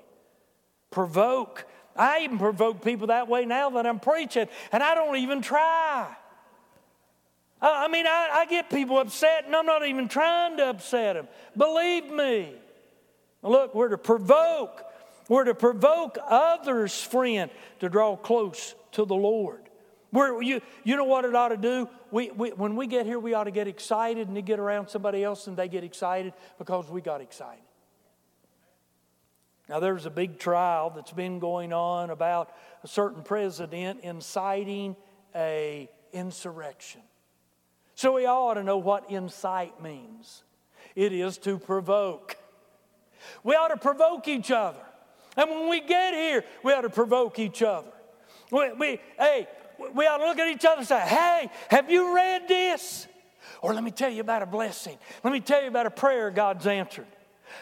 Provoke. 0.91 1.67
I 1.97 2.21
even 2.21 2.39
provoke 2.39 2.83
people 2.83 3.09
that 3.09 3.29
way 3.29 3.45
now 3.45 3.71
that 3.71 3.87
I'm 3.87 4.01
preaching, 4.01 4.49
and 4.73 4.83
I 4.83 4.95
don't 4.95 5.17
even 5.17 5.43
try. 5.43 6.15
I, 7.61 7.85
I 7.85 7.89
mean, 7.89 8.07
I, 8.07 8.29
I 8.33 8.47
get 8.47 8.71
people 8.71 8.99
upset, 8.99 9.45
and 9.47 9.55
I'm 9.55 9.67
not 9.67 9.87
even 9.87 10.09
trying 10.09 10.57
to 10.59 10.71
upset 10.71 11.17
them. 11.17 11.29
Believe 11.57 12.11
me. 12.11 12.55
Look, 13.43 13.75
we're 13.75 13.89
to 13.89 13.99
provoke. 13.99 14.85
We're 15.29 15.45
to 15.45 15.55
provoke 15.55 16.19
others, 16.27 17.01
friend, 17.03 17.51
to 17.81 17.89
draw 17.89 18.17
close 18.17 18.75
to 18.93 19.05
the 19.05 19.15
Lord. 19.15 19.68
We're, 20.11 20.43
you, 20.43 20.61
you 20.85 20.97
know 20.97 21.05
what 21.05 21.25
it 21.25 21.35
ought 21.35 21.49
to 21.49 21.57
do? 21.57 21.89
We, 22.11 22.31
we, 22.31 22.51
when 22.51 22.77
we 22.77 22.87
get 22.87 23.05
here, 23.05 23.19
we 23.19 23.35
ought 23.35 23.45
to 23.45 23.51
get 23.51 23.69
excited 23.69 24.27
and 24.27 24.37
to 24.37 24.43
get 24.43 24.59
around 24.59 24.89
somebody 24.89 25.23
else 25.23 25.47
and 25.47 25.57
they 25.57 25.69
get 25.69 25.85
excited 25.85 26.33
because 26.59 26.89
we 26.89 27.01
got 27.01 27.21
excited. 27.21 27.63
Now, 29.69 29.81
there's 29.81 30.07
a 30.07 30.11
big 30.11 30.39
trial 30.39 30.91
that's 30.91 31.13
been 31.13 31.39
going 31.41 31.75
on 31.75 32.09
about 32.09 32.55
a 32.83 32.89
certain 32.89 33.23
president 33.23 34.01
inciting 34.03 34.97
a 35.37 35.91
insurrection. 36.13 37.03
So 37.95 38.15
we 38.15 38.25
all 38.25 38.49
ought 38.49 38.55
to 38.55 38.63
know 38.63 38.79
what 38.79 39.11
incite 39.11 39.83
means. 39.83 40.43
It 40.95 41.13
is 41.13 41.37
to 41.39 41.59
provoke. 41.59 42.37
We 43.45 43.57
ought 43.57 43.69
to 43.69 43.77
provoke 43.77 44.27
each 44.27 44.51
other. 44.51 44.81
And 45.37 45.51
when 45.51 45.69
we 45.69 45.81
get 45.81 46.15
here, 46.15 46.45
we 46.63 46.73
ought 46.73 46.83
to 46.83 46.91
provoke 46.91 47.39
each 47.39 47.63
other. 47.63 47.93
We, 48.51 48.73
we, 48.73 49.01
hey, 49.19 49.47
we 49.95 50.07
ought 50.07 50.19
to 50.19 50.27
look 50.27 50.39
at 50.39 50.49
each 50.49 50.65
other 50.65 50.79
and 50.79 50.87
say, 50.87 51.01
Hey, 51.01 51.51
have 51.69 51.91
you 51.91 52.15
read 52.15 52.49
this? 52.49 53.07
Or 53.63 53.75
let 53.75 53.83
me 53.83 53.91
tell 53.91 54.11
you 54.11 54.21
about 54.21 54.43
a 54.43 54.47
blessing. 54.47 54.99
Let 55.25 55.33
me 55.33 55.41
tell 55.41 55.63
you 55.63 55.69
about 55.69 55.87
a 55.87 55.91
prayer 55.91 56.31
God's 56.31 56.67
answered. 56.67 57.07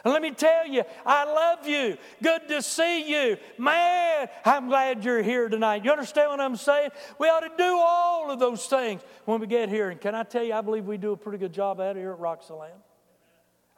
And 0.04 0.12
let 0.12 0.22
me 0.22 0.30
tell 0.32 0.66
you, 0.66 0.82
I 1.04 1.24
love 1.24 1.66
you. 1.66 1.96
Good 2.22 2.48
to 2.48 2.60
see 2.60 3.10
you. 3.10 3.36
Man, 3.58 4.28
I'm 4.44 4.68
glad 4.68 5.04
you're 5.04 5.22
here 5.22 5.48
tonight. 5.48 5.84
You 5.84 5.92
understand 5.92 6.30
what 6.30 6.40
I'm 6.40 6.56
saying? 6.56 6.90
We 7.18 7.28
ought 7.28 7.40
to 7.40 7.50
do 7.56 7.78
all 7.78 8.30
of 8.30 8.38
those 8.38 8.66
things 8.66 9.00
when 9.24 9.40
we 9.40 9.46
get 9.46 9.68
here. 9.68 9.90
And 9.90 10.00
can 10.00 10.14
I 10.14 10.24
tell 10.24 10.42
you, 10.42 10.54
I 10.54 10.60
believe 10.60 10.86
we 10.86 10.98
do 10.98 11.12
a 11.12 11.16
pretty 11.16 11.38
good 11.38 11.52
job 11.52 11.80
out 11.80 11.96
here 11.96 12.12
at 12.12 12.18
Roxaland. 12.18 12.70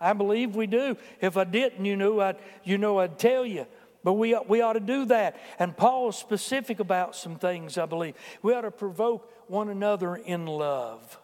I 0.01 0.13
believe 0.13 0.55
we 0.55 0.67
do. 0.67 0.97
If 1.21 1.37
I 1.37 1.45
didn't, 1.45 1.85
you 1.85 1.97
know, 1.97 2.21
I'd, 2.21 2.37
you 2.63 2.79
know, 2.79 3.01
I'd 3.01 3.19
tell 3.19 3.45
you. 3.45 3.67
But 4.05 4.15
we, 4.15 4.39
we 4.47 4.61
ought 4.61 4.75
to 4.75 4.81
do 4.81 5.07
that. 5.07 5.37
And 5.59 5.77
Paul 5.77 6.11
is 6.11 6.17
specific 6.17 6.81
about 6.81 7.17
some 7.17 7.37
things, 7.37 7.79
I 7.79 7.87
believe. 7.87 8.15
We 8.43 8.55
ought 8.55 8.63
to 8.63 8.71
provoke 8.71 9.31
one 9.49 9.69
another 9.69 10.17
in 10.17 10.47
love. 10.47 11.19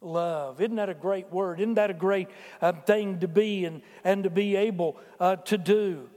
Love. 0.00 0.60
Isn't 0.60 0.76
that 0.76 0.88
a 0.88 0.94
great 0.94 1.30
word? 1.30 1.60
Isn't 1.60 1.74
that 1.74 1.90
a 1.90 1.94
great 1.94 2.28
uh, 2.62 2.72
thing 2.72 3.18
to 3.20 3.28
be 3.28 3.64
and, 3.66 3.82
and 4.04 4.24
to 4.24 4.30
be 4.30 4.56
able 4.56 4.98
uh, 5.18 5.36
to 5.36 5.58
do? 5.58 6.08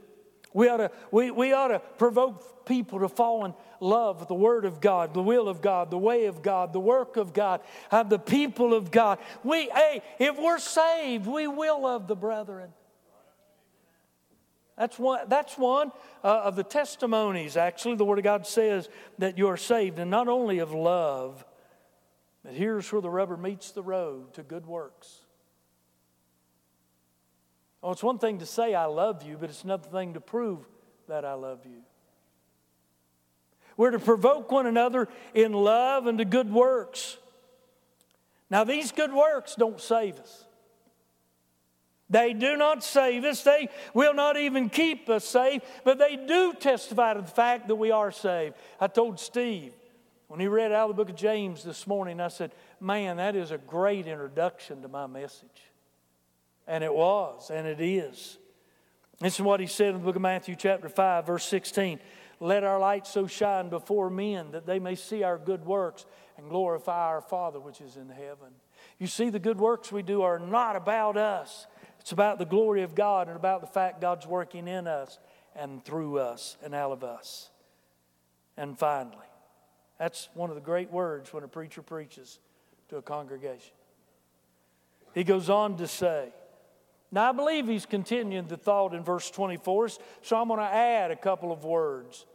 We 0.54 0.68
ought 0.68 0.76
to, 0.78 0.90
we, 1.10 1.30
we 1.32 1.52
ought 1.52 1.68
to 1.68 1.80
provoke 1.98 2.64
people 2.64 3.00
to 3.00 3.08
fall 3.08 3.44
in 3.44 3.54
love 3.80 4.20
with 4.20 4.28
the 4.28 4.34
Word 4.34 4.64
of 4.64 4.80
God, 4.80 5.12
the 5.12 5.22
will 5.22 5.48
of 5.48 5.60
God, 5.60 5.90
the 5.90 5.98
way 5.98 6.26
of 6.26 6.42
God, 6.42 6.72
the 6.72 6.80
work 6.80 7.16
of 7.16 7.34
God, 7.34 7.60
uh, 7.90 8.04
the 8.04 8.20
people 8.20 8.72
of 8.72 8.90
God. 8.90 9.18
We, 9.42 9.68
hey, 9.68 10.02
if 10.18 10.38
we're 10.38 10.60
saved, 10.60 11.26
we 11.26 11.48
will 11.48 11.82
love 11.82 12.06
the 12.06 12.16
brethren. 12.16 12.72
That's 14.76 14.98
one, 14.98 15.28
that's 15.28 15.56
one 15.56 15.92
uh, 16.24 16.42
of 16.44 16.56
the 16.56 16.64
testimonies, 16.64 17.56
actually, 17.56 17.94
the 17.94 18.04
Word 18.04 18.18
of 18.18 18.24
God 18.24 18.46
says 18.46 18.88
that 19.18 19.38
you're 19.38 19.56
saved, 19.56 19.98
and 19.98 20.10
not 20.10 20.26
only 20.26 20.58
of 20.58 20.72
love, 20.72 21.44
but 22.44 22.54
here's 22.54 22.90
where 22.92 23.00
the 23.00 23.10
rubber 23.10 23.36
meets 23.36 23.70
the 23.70 23.82
road 23.82 24.34
to 24.34 24.42
good 24.42 24.66
works. 24.66 25.20
Oh, 27.82 27.92
it's 27.92 28.02
one 28.02 28.18
thing 28.18 28.38
to 28.38 28.46
say 28.46 28.74
I 28.74 28.86
love 28.86 29.22
you, 29.22 29.36
but 29.38 29.50
it's 29.50 29.62
another 29.62 29.88
thing 29.88 30.14
to 30.14 30.20
prove 30.20 30.66
that 31.06 31.24
I 31.24 31.34
love 31.34 31.66
you. 31.66 31.82
We're 33.76 33.90
to 33.90 33.98
provoke 33.98 34.50
one 34.50 34.66
another 34.66 35.08
in 35.34 35.52
love 35.52 36.06
and 36.06 36.18
to 36.18 36.24
good 36.24 36.52
works. 36.52 37.18
Now, 38.50 38.64
these 38.64 38.92
good 38.92 39.12
works 39.12 39.54
don't 39.54 39.80
save 39.80 40.18
us. 40.18 40.44
They 42.10 42.34
do 42.34 42.56
not 42.56 42.84
save 42.84 43.24
us. 43.24 43.42
They 43.42 43.68
will 43.94 44.14
not 44.14 44.36
even 44.36 44.68
keep 44.68 45.08
us 45.08 45.24
safe, 45.24 45.62
but 45.84 45.98
they 45.98 46.16
do 46.16 46.52
testify 46.52 47.14
to 47.14 47.22
the 47.22 47.26
fact 47.26 47.68
that 47.68 47.76
we 47.76 47.90
are 47.90 48.12
saved. 48.12 48.54
I 48.78 48.88
told 48.88 49.18
Steve 49.18 49.72
when 50.28 50.40
he 50.40 50.46
read 50.46 50.72
out 50.72 50.90
of 50.90 50.96
the 50.96 51.02
book 51.02 51.10
of 51.10 51.16
James 51.16 51.62
this 51.62 51.86
morning, 51.86 52.20
I 52.20 52.28
said, 52.28 52.52
Man, 52.80 53.16
that 53.16 53.36
is 53.36 53.50
a 53.50 53.58
great 53.58 54.06
introduction 54.06 54.82
to 54.82 54.88
my 54.88 55.06
message. 55.06 55.70
And 56.66 56.82
it 56.82 56.92
was, 56.92 57.50
and 57.50 57.66
it 57.66 57.80
is. 57.80 58.38
This 59.20 59.34
is 59.34 59.40
what 59.40 59.60
he 59.60 59.66
said 59.66 59.88
in 59.88 59.94
the 59.94 60.04
book 60.04 60.16
of 60.16 60.22
Matthew, 60.22 60.56
chapter 60.56 60.88
5, 60.88 61.26
verse 61.26 61.44
16. 61.44 62.00
Let 62.40 62.64
our 62.64 62.78
light 62.78 63.06
so 63.06 63.26
shine 63.26 63.68
before 63.68 64.10
men 64.10 64.50
that 64.50 64.66
they 64.66 64.78
may 64.78 64.96
see 64.96 65.22
our 65.22 65.38
good 65.38 65.64
works 65.64 66.04
and 66.36 66.48
glorify 66.48 67.06
our 67.06 67.20
Father 67.20 67.60
which 67.60 67.80
is 67.80 67.96
in 67.96 68.08
heaven. 68.08 68.50
You 68.98 69.06
see, 69.06 69.30
the 69.30 69.38
good 69.38 69.58
works 69.58 69.92
we 69.92 70.02
do 70.02 70.22
are 70.22 70.38
not 70.38 70.76
about 70.76 71.16
us, 71.16 71.66
it's 72.04 72.12
about 72.12 72.38
the 72.38 72.44
glory 72.44 72.82
of 72.82 72.94
God 72.94 73.28
and 73.28 73.36
about 73.36 73.62
the 73.62 73.66
fact 73.66 73.98
God's 73.98 74.26
working 74.26 74.68
in 74.68 74.86
us 74.86 75.18
and 75.56 75.82
through 75.82 76.18
us 76.18 76.58
and 76.62 76.74
out 76.74 76.92
of 76.92 77.02
us. 77.02 77.48
And 78.58 78.78
finally, 78.78 79.16
that's 79.98 80.28
one 80.34 80.50
of 80.50 80.54
the 80.54 80.60
great 80.60 80.92
words 80.92 81.32
when 81.32 81.44
a 81.44 81.48
preacher 81.48 81.80
preaches 81.80 82.40
to 82.90 82.98
a 82.98 83.02
congregation. 83.02 83.72
He 85.14 85.24
goes 85.24 85.48
on 85.48 85.78
to 85.78 85.88
say, 85.88 86.28
now 87.10 87.30
I 87.30 87.32
believe 87.32 87.66
he's 87.66 87.86
continuing 87.86 88.48
the 88.48 88.58
thought 88.58 88.92
in 88.92 89.02
verse 89.02 89.30
24, 89.30 89.88
so 90.20 90.36
I'm 90.36 90.48
going 90.48 90.60
to 90.60 90.66
add 90.66 91.10
a 91.10 91.16
couple 91.16 91.52
of 91.52 91.64
words. 91.64 92.26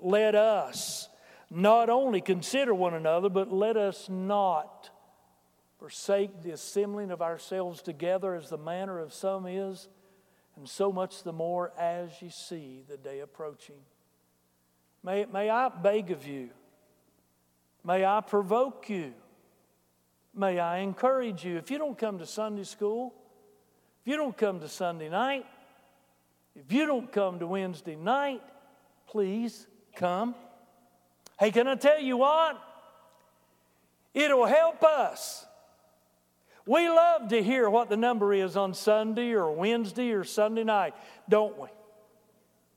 Let 0.00 0.34
us 0.34 1.08
not 1.48 1.88
only 1.88 2.20
consider 2.20 2.74
one 2.74 2.94
another, 2.94 3.28
but 3.28 3.52
let 3.52 3.76
us 3.76 4.08
not 4.08 4.90
forsake 5.82 6.44
the 6.44 6.52
assembling 6.52 7.10
of 7.10 7.20
ourselves 7.20 7.82
together 7.82 8.36
as 8.36 8.48
the 8.48 8.56
manner 8.56 9.00
of 9.00 9.12
some 9.12 9.46
is, 9.48 9.88
and 10.54 10.68
so 10.68 10.92
much 10.92 11.24
the 11.24 11.32
more 11.32 11.72
as 11.76 12.22
ye 12.22 12.28
see 12.28 12.84
the 12.88 12.96
day 12.96 13.18
approaching. 13.18 13.74
May, 15.02 15.24
may 15.24 15.50
I 15.50 15.70
beg 15.70 16.12
of 16.12 16.24
you, 16.24 16.50
may 17.82 18.04
I 18.04 18.20
provoke 18.20 18.88
you, 18.88 19.12
may 20.32 20.60
I 20.60 20.78
encourage 20.78 21.44
you. 21.44 21.56
If 21.56 21.68
you 21.68 21.78
don't 21.78 21.98
come 21.98 22.20
to 22.20 22.26
Sunday 22.26 22.62
school, 22.62 23.12
if 24.02 24.06
you 24.12 24.16
don't 24.16 24.36
come 24.36 24.60
to 24.60 24.68
Sunday 24.68 25.08
night, 25.08 25.46
if 26.54 26.70
you 26.70 26.86
don't 26.86 27.10
come 27.10 27.40
to 27.40 27.46
Wednesday 27.48 27.96
night, 27.96 28.42
please 29.08 29.66
come. 29.96 30.36
Hey, 31.40 31.50
can 31.50 31.66
I 31.66 31.74
tell 31.74 32.00
you 32.00 32.18
what? 32.18 32.62
It'll 34.14 34.46
help 34.46 34.84
us 34.84 35.44
we 36.66 36.88
love 36.88 37.28
to 37.28 37.42
hear 37.42 37.68
what 37.68 37.88
the 37.88 37.96
number 37.96 38.32
is 38.32 38.56
on 38.56 38.74
Sunday 38.74 39.32
or 39.32 39.50
Wednesday 39.50 40.12
or 40.12 40.24
Sunday 40.24 40.64
night, 40.64 40.94
don't 41.28 41.58
we? 41.58 41.68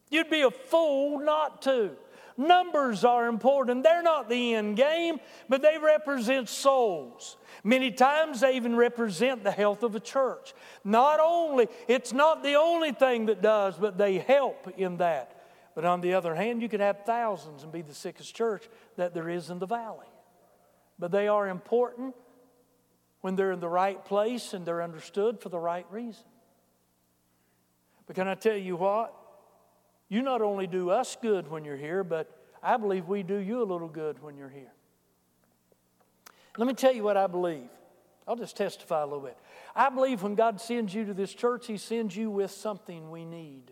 You'd 0.09 0.29
be 0.29 0.41
a 0.41 0.51
fool 0.51 1.19
not 1.19 1.61
to. 1.63 1.91
Numbers 2.37 3.05
are 3.05 3.27
important. 3.27 3.83
They're 3.83 4.01
not 4.01 4.29
the 4.29 4.55
end 4.55 4.75
game, 4.75 5.19
but 5.47 5.61
they 5.61 5.77
represent 5.77 6.49
souls. 6.49 7.37
Many 7.63 7.91
times 7.91 8.41
they 8.41 8.55
even 8.55 8.75
represent 8.75 9.43
the 9.43 9.51
health 9.51 9.83
of 9.83 9.95
a 9.95 9.99
church. 9.99 10.53
Not 10.83 11.19
only, 11.21 11.67
it's 11.87 12.11
not 12.11 12.43
the 12.43 12.55
only 12.55 12.91
thing 12.91 13.27
that 13.27 13.41
does, 13.41 13.77
but 13.77 13.97
they 13.97 14.17
help 14.17 14.67
in 14.77 14.97
that. 14.97 15.31
But 15.75 15.85
on 15.85 16.01
the 16.01 16.13
other 16.13 16.35
hand, 16.35 16.61
you 16.61 16.69
could 16.69 16.81
have 16.81 17.05
thousands 17.05 17.63
and 17.63 17.71
be 17.71 17.81
the 17.81 17.93
sickest 17.93 18.35
church 18.35 18.67
that 18.97 19.13
there 19.13 19.29
is 19.29 19.49
in 19.49 19.59
the 19.59 19.65
valley. 19.65 20.07
But 20.99 21.11
they 21.11 21.27
are 21.27 21.47
important 21.47 22.15
when 23.25 23.35
they're 23.35 23.53
in 23.53 23.59
the 23.59 23.67
right 23.67 24.05
place 24.05 24.53
and 24.53 24.67
they're 24.67 24.83
understood 24.83 25.39
for 25.39 25.49
the 25.49 25.57
right 25.57 25.87
reason. 25.89 26.25
But 28.05 28.15
can 28.15 28.27
I 28.27 28.35
tell 28.35 28.55
you 28.55 28.75
what? 28.75 29.15
You 30.09 30.21
not 30.21 30.43
only 30.43 30.67
do 30.67 30.91
us 30.91 31.17
good 31.19 31.49
when 31.49 31.65
you're 31.65 31.75
here, 31.75 32.03
but 32.03 32.29
I 32.61 32.77
believe 32.77 33.07
we 33.07 33.23
do 33.23 33.37
you 33.37 33.63
a 33.63 33.65
little 33.65 33.87
good 33.87 34.21
when 34.21 34.37
you're 34.37 34.47
here. 34.47 34.71
Let 36.55 36.67
me 36.67 36.75
tell 36.75 36.93
you 36.93 37.01
what 37.01 37.17
I 37.17 37.25
believe. 37.25 37.67
I'll 38.27 38.35
just 38.35 38.57
testify 38.57 39.01
a 39.01 39.05
little 39.05 39.21
bit. 39.21 39.39
I 39.75 39.89
believe 39.89 40.21
when 40.21 40.35
God 40.35 40.61
sends 40.61 40.93
you 40.93 41.05
to 41.05 41.13
this 41.15 41.33
church, 41.33 41.65
He 41.65 41.77
sends 41.77 42.15
you 42.15 42.29
with 42.29 42.51
something 42.51 43.09
we 43.09 43.25
need. 43.25 43.71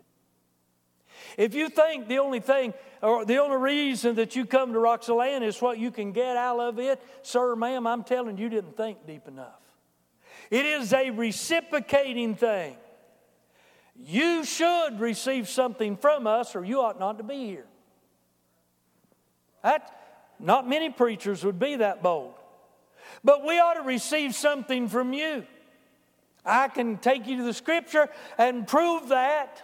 If 1.36 1.54
you 1.54 1.68
think 1.68 2.08
the 2.08 2.18
only 2.18 2.40
thing 2.40 2.74
or 3.02 3.24
the 3.24 3.38
only 3.38 3.56
reason 3.56 4.16
that 4.16 4.36
you 4.36 4.46
come 4.46 4.72
to 4.72 4.78
Roxalana 4.78 5.42
is 5.42 5.60
what 5.60 5.78
you 5.78 5.90
can 5.90 6.12
get 6.12 6.36
out 6.36 6.60
of 6.60 6.78
it, 6.78 7.02
sir, 7.22 7.54
ma'am, 7.56 7.86
I'm 7.86 8.04
telling 8.04 8.38
you, 8.38 8.44
you 8.44 8.50
didn't 8.50 8.76
think 8.76 9.06
deep 9.06 9.28
enough. 9.28 9.60
It 10.50 10.66
is 10.66 10.92
a 10.92 11.10
reciprocating 11.10 12.34
thing. 12.34 12.76
You 13.96 14.44
should 14.44 14.98
receive 14.98 15.48
something 15.48 15.96
from 15.96 16.26
us, 16.26 16.56
or 16.56 16.64
you 16.64 16.80
ought 16.80 16.98
not 16.98 17.18
to 17.18 17.24
be 17.24 17.46
here. 17.46 17.66
That, 19.62 19.90
not 20.38 20.68
many 20.68 20.90
preachers 20.90 21.44
would 21.44 21.58
be 21.58 21.76
that 21.76 22.02
bold. 22.02 22.34
But 23.22 23.44
we 23.44 23.58
ought 23.58 23.74
to 23.74 23.82
receive 23.82 24.34
something 24.34 24.88
from 24.88 25.12
you. 25.12 25.46
I 26.44 26.68
can 26.68 26.98
take 26.98 27.26
you 27.26 27.38
to 27.38 27.44
the 27.44 27.54
scripture 27.54 28.08
and 28.36 28.66
prove 28.66 29.08
that. 29.08 29.62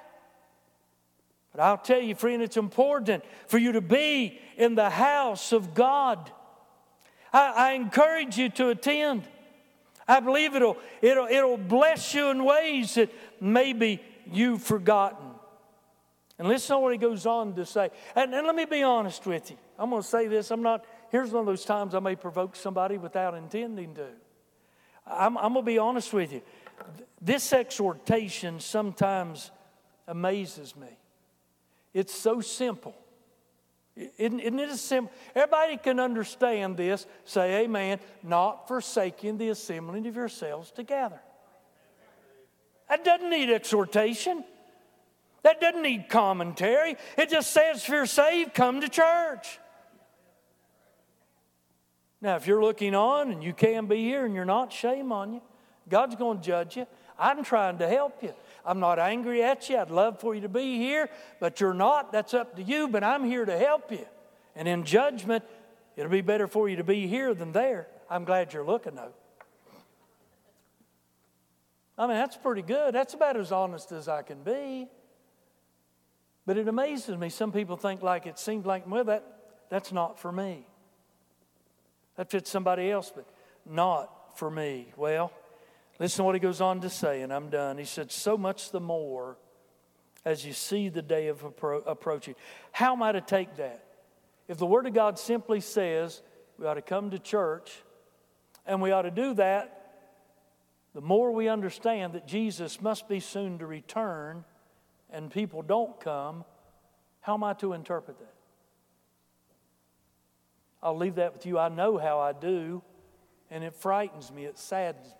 But 1.60 1.66
I'll 1.66 1.76
tell 1.76 2.00
you, 2.00 2.14
friend, 2.14 2.40
it's 2.40 2.56
important 2.56 3.22
for 3.46 3.58
you 3.58 3.72
to 3.72 3.82
be 3.82 4.40
in 4.56 4.76
the 4.76 4.88
house 4.88 5.52
of 5.52 5.74
God. 5.74 6.32
I, 7.34 7.52
I 7.54 7.72
encourage 7.72 8.38
you 8.38 8.48
to 8.48 8.70
attend. 8.70 9.28
I 10.08 10.20
believe 10.20 10.54
it'll, 10.54 10.78
it'll, 11.02 11.26
it'll 11.26 11.58
bless 11.58 12.14
you 12.14 12.30
in 12.30 12.44
ways 12.44 12.94
that 12.94 13.10
maybe 13.42 14.02
you've 14.32 14.62
forgotten. 14.62 15.32
And 16.38 16.48
listen 16.48 16.76
to 16.76 16.80
what 16.80 16.92
he 16.92 16.98
goes 16.98 17.26
on 17.26 17.54
to 17.56 17.66
say. 17.66 17.90
And, 18.16 18.34
and 18.34 18.46
let 18.46 18.56
me 18.56 18.64
be 18.64 18.82
honest 18.82 19.26
with 19.26 19.50
you. 19.50 19.58
I'm 19.78 19.90
going 19.90 20.00
to 20.00 20.08
say 20.08 20.28
this. 20.28 20.50
I'm 20.50 20.62
not, 20.62 20.86
here's 21.10 21.30
one 21.30 21.40
of 21.40 21.46
those 21.46 21.66
times 21.66 21.94
I 21.94 22.00
may 22.00 22.16
provoke 22.16 22.56
somebody 22.56 22.96
without 22.96 23.34
intending 23.34 23.94
to. 23.96 24.06
I'm, 25.06 25.36
I'm 25.36 25.52
going 25.52 25.66
to 25.66 25.72
be 25.72 25.76
honest 25.76 26.14
with 26.14 26.32
you. 26.32 26.40
This 27.20 27.52
exhortation 27.52 28.60
sometimes 28.60 29.50
amazes 30.08 30.74
me. 30.74 30.88
It's 31.92 32.14
so 32.14 32.40
simple. 32.40 32.94
Isn't, 33.96 34.40
isn't 34.40 34.60
it 34.60 34.76
simple? 34.76 35.12
Everybody 35.34 35.76
can 35.76 36.00
understand 36.00 36.76
this. 36.76 37.06
Say 37.24 37.64
amen. 37.64 37.98
Not 38.22 38.68
forsaking 38.68 39.38
the 39.38 39.50
assembling 39.50 40.06
of 40.06 40.16
yourselves 40.16 40.70
together. 40.70 41.20
That 42.88 43.04
doesn't 43.04 43.30
need 43.30 43.50
exhortation. 43.50 44.44
That 45.42 45.60
doesn't 45.60 45.82
need 45.82 46.08
commentary. 46.08 46.96
It 47.16 47.30
just 47.30 47.50
says, 47.50 47.82
if 47.82 47.88
you're 47.88 48.06
saved, 48.06 48.54
come 48.54 48.80
to 48.80 48.88
church. 48.88 49.58
Now, 52.20 52.36
if 52.36 52.46
you're 52.46 52.62
looking 52.62 52.94
on 52.94 53.30
and 53.30 53.42
you 53.42 53.52
can 53.54 53.86
be 53.86 53.96
here 53.96 54.26
and 54.26 54.34
you're 54.34 54.44
not, 54.44 54.72
shame 54.72 55.10
on 55.12 55.34
you. 55.34 55.42
God's 55.88 56.16
going 56.16 56.38
to 56.38 56.44
judge 56.44 56.76
you. 56.76 56.86
I'm 57.18 57.42
trying 57.42 57.78
to 57.78 57.88
help 57.88 58.22
you. 58.22 58.32
I'm 58.64 58.80
not 58.80 58.98
angry 58.98 59.42
at 59.42 59.68
you. 59.68 59.78
I'd 59.78 59.90
love 59.90 60.20
for 60.20 60.34
you 60.34 60.42
to 60.42 60.48
be 60.48 60.78
here, 60.78 61.08
but 61.40 61.60
you're 61.60 61.74
not. 61.74 62.12
That's 62.12 62.34
up 62.34 62.56
to 62.56 62.62
you, 62.62 62.88
but 62.88 63.02
I'm 63.02 63.24
here 63.24 63.44
to 63.44 63.58
help 63.58 63.90
you. 63.90 64.06
And 64.54 64.66
in 64.68 64.84
judgment, 64.84 65.44
it'll 65.96 66.10
be 66.10 66.20
better 66.20 66.46
for 66.46 66.68
you 66.68 66.76
to 66.76 66.84
be 66.84 67.06
here 67.06 67.34
than 67.34 67.52
there. 67.52 67.88
I'm 68.08 68.24
glad 68.24 68.52
you're 68.52 68.64
looking, 68.64 68.94
though. 68.94 69.14
I 71.96 72.06
mean, 72.06 72.16
that's 72.16 72.36
pretty 72.36 72.62
good. 72.62 72.94
That's 72.94 73.14
about 73.14 73.36
as 73.36 73.52
honest 73.52 73.92
as 73.92 74.08
I 74.08 74.22
can 74.22 74.42
be. 74.42 74.88
But 76.46 76.56
it 76.56 76.66
amazes 76.66 77.16
me. 77.16 77.28
Some 77.28 77.52
people 77.52 77.76
think 77.76 78.02
like 78.02 78.26
it 78.26 78.38
seems 78.38 78.64
like, 78.64 78.88
well, 78.90 79.04
that, 79.04 79.24
that's 79.68 79.92
not 79.92 80.18
for 80.18 80.32
me. 80.32 80.66
That 82.16 82.30
fits 82.30 82.50
somebody 82.50 82.90
else, 82.90 83.12
but 83.14 83.26
not 83.66 84.20
not 84.30 84.38
for 84.38 84.50
me. 84.50 84.92
Well, 84.96 85.32
listen 86.00 86.18
to 86.18 86.24
what 86.24 86.34
he 86.34 86.40
goes 86.40 86.60
on 86.60 86.80
to 86.80 86.90
say, 86.90 87.22
and 87.22 87.32
I'm 87.32 87.50
done. 87.50 87.78
He 87.78 87.84
said, 87.84 88.10
So 88.10 88.36
much 88.36 88.72
the 88.72 88.80
more 88.80 89.36
as 90.24 90.44
you 90.44 90.52
see 90.52 90.88
the 90.88 91.02
day 91.02 91.28
of 91.28 91.42
appro- 91.42 91.82
approaching. 91.86 92.34
How 92.72 92.92
am 92.92 93.02
I 93.02 93.12
to 93.12 93.20
take 93.20 93.56
that? 93.56 93.84
If 94.48 94.58
the 94.58 94.66
Word 94.66 94.86
of 94.86 94.94
God 94.94 95.18
simply 95.18 95.60
says 95.60 96.22
we 96.58 96.66
ought 96.66 96.74
to 96.74 96.82
come 96.82 97.10
to 97.10 97.18
church 97.18 97.82
and 98.66 98.82
we 98.82 98.90
ought 98.90 99.02
to 99.02 99.10
do 99.10 99.34
that, 99.34 99.76
the 100.94 101.00
more 101.00 101.30
we 101.30 101.48
understand 101.48 102.14
that 102.14 102.26
Jesus 102.26 102.80
must 102.82 103.08
be 103.08 103.20
soon 103.20 103.58
to 103.58 103.66
return 103.66 104.44
and 105.08 105.30
people 105.30 105.62
don't 105.62 106.00
come, 106.00 106.44
how 107.20 107.34
am 107.34 107.44
I 107.44 107.54
to 107.54 107.72
interpret 107.72 108.18
that? 108.18 108.34
I'll 110.82 110.96
leave 110.96 111.16
that 111.16 111.34
with 111.34 111.46
you. 111.46 111.58
I 111.58 111.68
know 111.68 111.98
how 111.98 112.18
I 112.18 112.32
do, 112.32 112.82
and 113.50 113.62
it 113.62 113.74
frightens 113.74 114.32
me, 114.32 114.46
it 114.46 114.58
saddens 114.58 115.14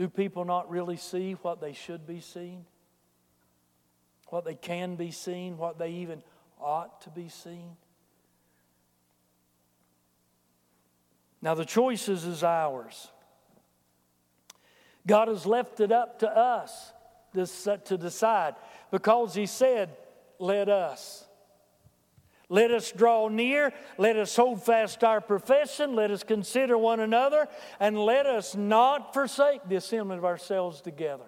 Do 0.00 0.08
people 0.08 0.46
not 0.46 0.70
really 0.70 0.96
see 0.96 1.32
what 1.42 1.60
they 1.60 1.74
should 1.74 2.06
be 2.06 2.22
seeing? 2.22 2.64
What 4.28 4.46
they 4.46 4.54
can 4.54 4.96
be 4.96 5.10
seen? 5.10 5.58
What 5.58 5.78
they 5.78 5.90
even 5.90 6.22
ought 6.58 7.02
to 7.02 7.10
be 7.10 7.28
seen? 7.28 7.76
Now, 11.42 11.54
the 11.54 11.66
choice 11.66 12.08
is 12.08 12.42
ours. 12.42 13.08
God 15.06 15.28
has 15.28 15.44
left 15.44 15.80
it 15.80 15.92
up 15.92 16.20
to 16.20 16.30
us 16.30 16.94
to 17.34 17.98
decide 17.98 18.54
because 18.90 19.34
He 19.34 19.44
said, 19.44 19.94
Let 20.38 20.70
us. 20.70 21.26
Let 22.50 22.72
us 22.72 22.92
draw 22.92 23.28
near. 23.28 23.72
Let 23.96 24.16
us 24.16 24.34
hold 24.36 24.62
fast 24.62 25.02
our 25.04 25.20
profession. 25.20 25.94
Let 25.94 26.10
us 26.10 26.24
consider 26.24 26.76
one 26.76 27.00
another. 27.00 27.48
And 27.78 27.96
let 27.96 28.26
us 28.26 28.54
not 28.56 29.14
forsake 29.14 29.62
the 29.68 29.76
assembling 29.76 30.18
of 30.18 30.24
ourselves 30.24 30.82
together. 30.82 31.24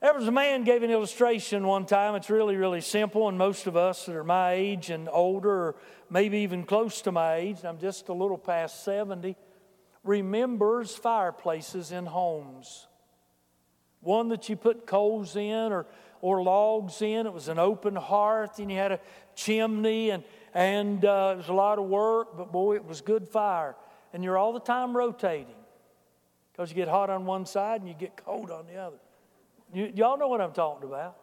There 0.00 0.14
was 0.14 0.26
a 0.26 0.32
man 0.32 0.64
gave 0.64 0.82
an 0.82 0.90
illustration 0.90 1.66
one 1.66 1.84
time. 1.86 2.14
It's 2.14 2.30
really, 2.30 2.56
really 2.56 2.80
simple, 2.80 3.28
and 3.28 3.36
most 3.36 3.66
of 3.66 3.76
us 3.76 4.06
that 4.06 4.16
are 4.16 4.24
my 4.24 4.52
age 4.52 4.88
and 4.88 5.10
older, 5.12 5.50
or 5.50 5.76
maybe 6.08 6.38
even 6.38 6.64
close 6.64 7.02
to 7.02 7.12
my 7.12 7.34
age, 7.34 7.58
I'm 7.64 7.78
just 7.78 8.08
a 8.08 8.14
little 8.14 8.38
past 8.38 8.82
70, 8.82 9.36
remembers 10.02 10.96
fireplaces 10.96 11.92
in 11.92 12.06
homes. 12.06 12.86
One 14.00 14.28
that 14.30 14.48
you 14.48 14.56
put 14.56 14.86
coals 14.86 15.36
in 15.36 15.70
or, 15.70 15.86
or 16.20 16.42
logs 16.42 17.02
in. 17.02 17.26
It 17.26 17.32
was 17.32 17.48
an 17.48 17.58
open 17.58 17.96
hearth, 17.96 18.58
and 18.58 18.70
you 18.70 18.76
had 18.76 18.92
a 18.92 19.00
chimney, 19.34 20.10
and, 20.10 20.24
and 20.54 21.04
uh, 21.04 21.32
it 21.34 21.36
was 21.38 21.48
a 21.48 21.54
lot 21.54 21.78
of 21.78 21.86
work, 21.86 22.36
but 22.36 22.52
boy, 22.52 22.76
it 22.76 22.84
was 22.84 23.00
good 23.00 23.28
fire. 23.28 23.76
And 24.12 24.24
you're 24.24 24.36
all 24.36 24.52
the 24.52 24.60
time 24.60 24.96
rotating 24.96 25.54
because 26.52 26.70
you 26.70 26.76
get 26.76 26.88
hot 26.88 27.10
on 27.10 27.24
one 27.26 27.46
side 27.46 27.80
and 27.80 27.88
you 27.88 27.94
get 27.94 28.16
cold 28.16 28.50
on 28.50 28.66
the 28.66 28.76
other. 28.76 28.98
You, 29.72 29.92
y'all 29.94 30.18
know 30.18 30.28
what 30.28 30.40
I'm 30.40 30.52
talking 30.52 30.88
about. 30.88 31.16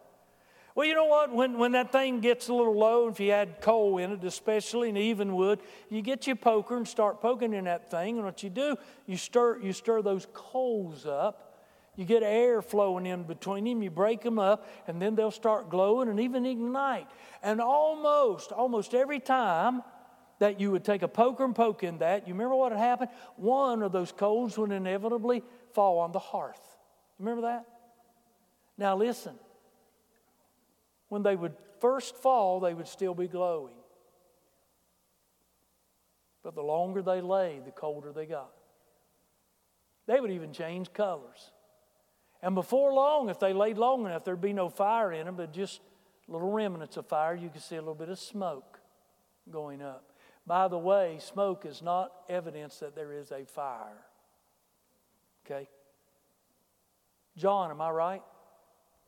Well, 0.74 0.86
you 0.86 0.94
know 0.94 1.06
what? 1.06 1.34
When, 1.34 1.58
when 1.58 1.72
that 1.72 1.90
thing 1.90 2.20
gets 2.20 2.48
a 2.48 2.54
little 2.54 2.76
low, 2.78 3.08
if 3.08 3.18
you 3.18 3.32
add 3.32 3.60
coal 3.60 3.98
in 3.98 4.12
it, 4.12 4.22
especially, 4.22 4.88
and 4.90 4.96
even 4.96 5.34
wood, 5.34 5.58
you 5.90 6.02
get 6.02 6.26
your 6.26 6.36
poker 6.36 6.76
and 6.76 6.86
start 6.86 7.20
poking 7.20 7.52
in 7.52 7.64
that 7.64 7.90
thing. 7.90 8.16
And 8.16 8.24
what 8.24 8.44
you 8.44 8.48
do, 8.48 8.76
you 9.06 9.16
stir, 9.16 9.58
you 9.58 9.72
stir 9.72 10.02
those 10.02 10.28
coals 10.32 11.04
up. 11.04 11.47
You 11.98 12.04
get 12.04 12.22
air 12.22 12.62
flowing 12.62 13.06
in 13.06 13.24
between 13.24 13.64
them, 13.64 13.82
you 13.82 13.90
break 13.90 14.22
them 14.22 14.38
up, 14.38 14.68
and 14.86 15.02
then 15.02 15.16
they'll 15.16 15.32
start 15.32 15.68
glowing 15.68 16.08
and 16.08 16.20
even 16.20 16.46
ignite. 16.46 17.08
And 17.42 17.60
almost, 17.60 18.52
almost 18.52 18.94
every 18.94 19.18
time 19.18 19.82
that 20.38 20.60
you 20.60 20.70
would 20.70 20.84
take 20.84 21.02
a 21.02 21.08
poker 21.08 21.44
and 21.44 21.56
poke 21.56 21.82
in 21.82 21.98
that, 21.98 22.28
you 22.28 22.34
remember 22.34 22.54
what 22.54 22.70
had 22.70 22.80
happened? 22.80 23.10
One 23.34 23.82
of 23.82 23.90
those 23.90 24.12
coals 24.12 24.56
would 24.56 24.70
inevitably 24.70 25.42
fall 25.74 25.98
on 25.98 26.12
the 26.12 26.20
hearth. 26.20 26.60
Remember 27.18 27.42
that? 27.42 27.66
Now 28.76 28.96
listen 28.96 29.34
when 31.08 31.24
they 31.24 31.34
would 31.34 31.56
first 31.80 32.14
fall, 32.14 32.60
they 32.60 32.74
would 32.74 32.86
still 32.86 33.14
be 33.14 33.26
glowing. 33.26 33.74
But 36.44 36.54
the 36.54 36.62
longer 36.62 37.02
they 37.02 37.20
lay, 37.20 37.60
the 37.64 37.72
colder 37.72 38.12
they 38.12 38.26
got. 38.26 38.52
They 40.06 40.20
would 40.20 40.30
even 40.30 40.52
change 40.52 40.92
colors. 40.92 41.50
And 42.42 42.54
before 42.54 42.92
long, 42.92 43.28
if 43.28 43.40
they 43.40 43.52
laid 43.52 43.78
long 43.78 44.06
enough, 44.06 44.24
there'd 44.24 44.40
be 44.40 44.52
no 44.52 44.68
fire 44.68 45.12
in 45.12 45.26
them, 45.26 45.36
but 45.36 45.52
just 45.52 45.80
little 46.28 46.50
remnants 46.50 46.96
of 46.96 47.06
fire. 47.06 47.34
You 47.34 47.48
could 47.48 47.62
see 47.62 47.76
a 47.76 47.80
little 47.80 47.94
bit 47.94 48.08
of 48.08 48.18
smoke 48.18 48.78
going 49.50 49.82
up. 49.82 50.12
By 50.46 50.68
the 50.68 50.78
way, 50.78 51.18
smoke 51.20 51.66
is 51.66 51.82
not 51.82 52.12
evidence 52.28 52.78
that 52.78 52.94
there 52.94 53.12
is 53.12 53.32
a 53.32 53.44
fire. 53.44 54.04
Okay? 55.44 55.68
John, 57.36 57.70
am 57.70 57.80
I 57.80 57.90
right? 57.90 58.22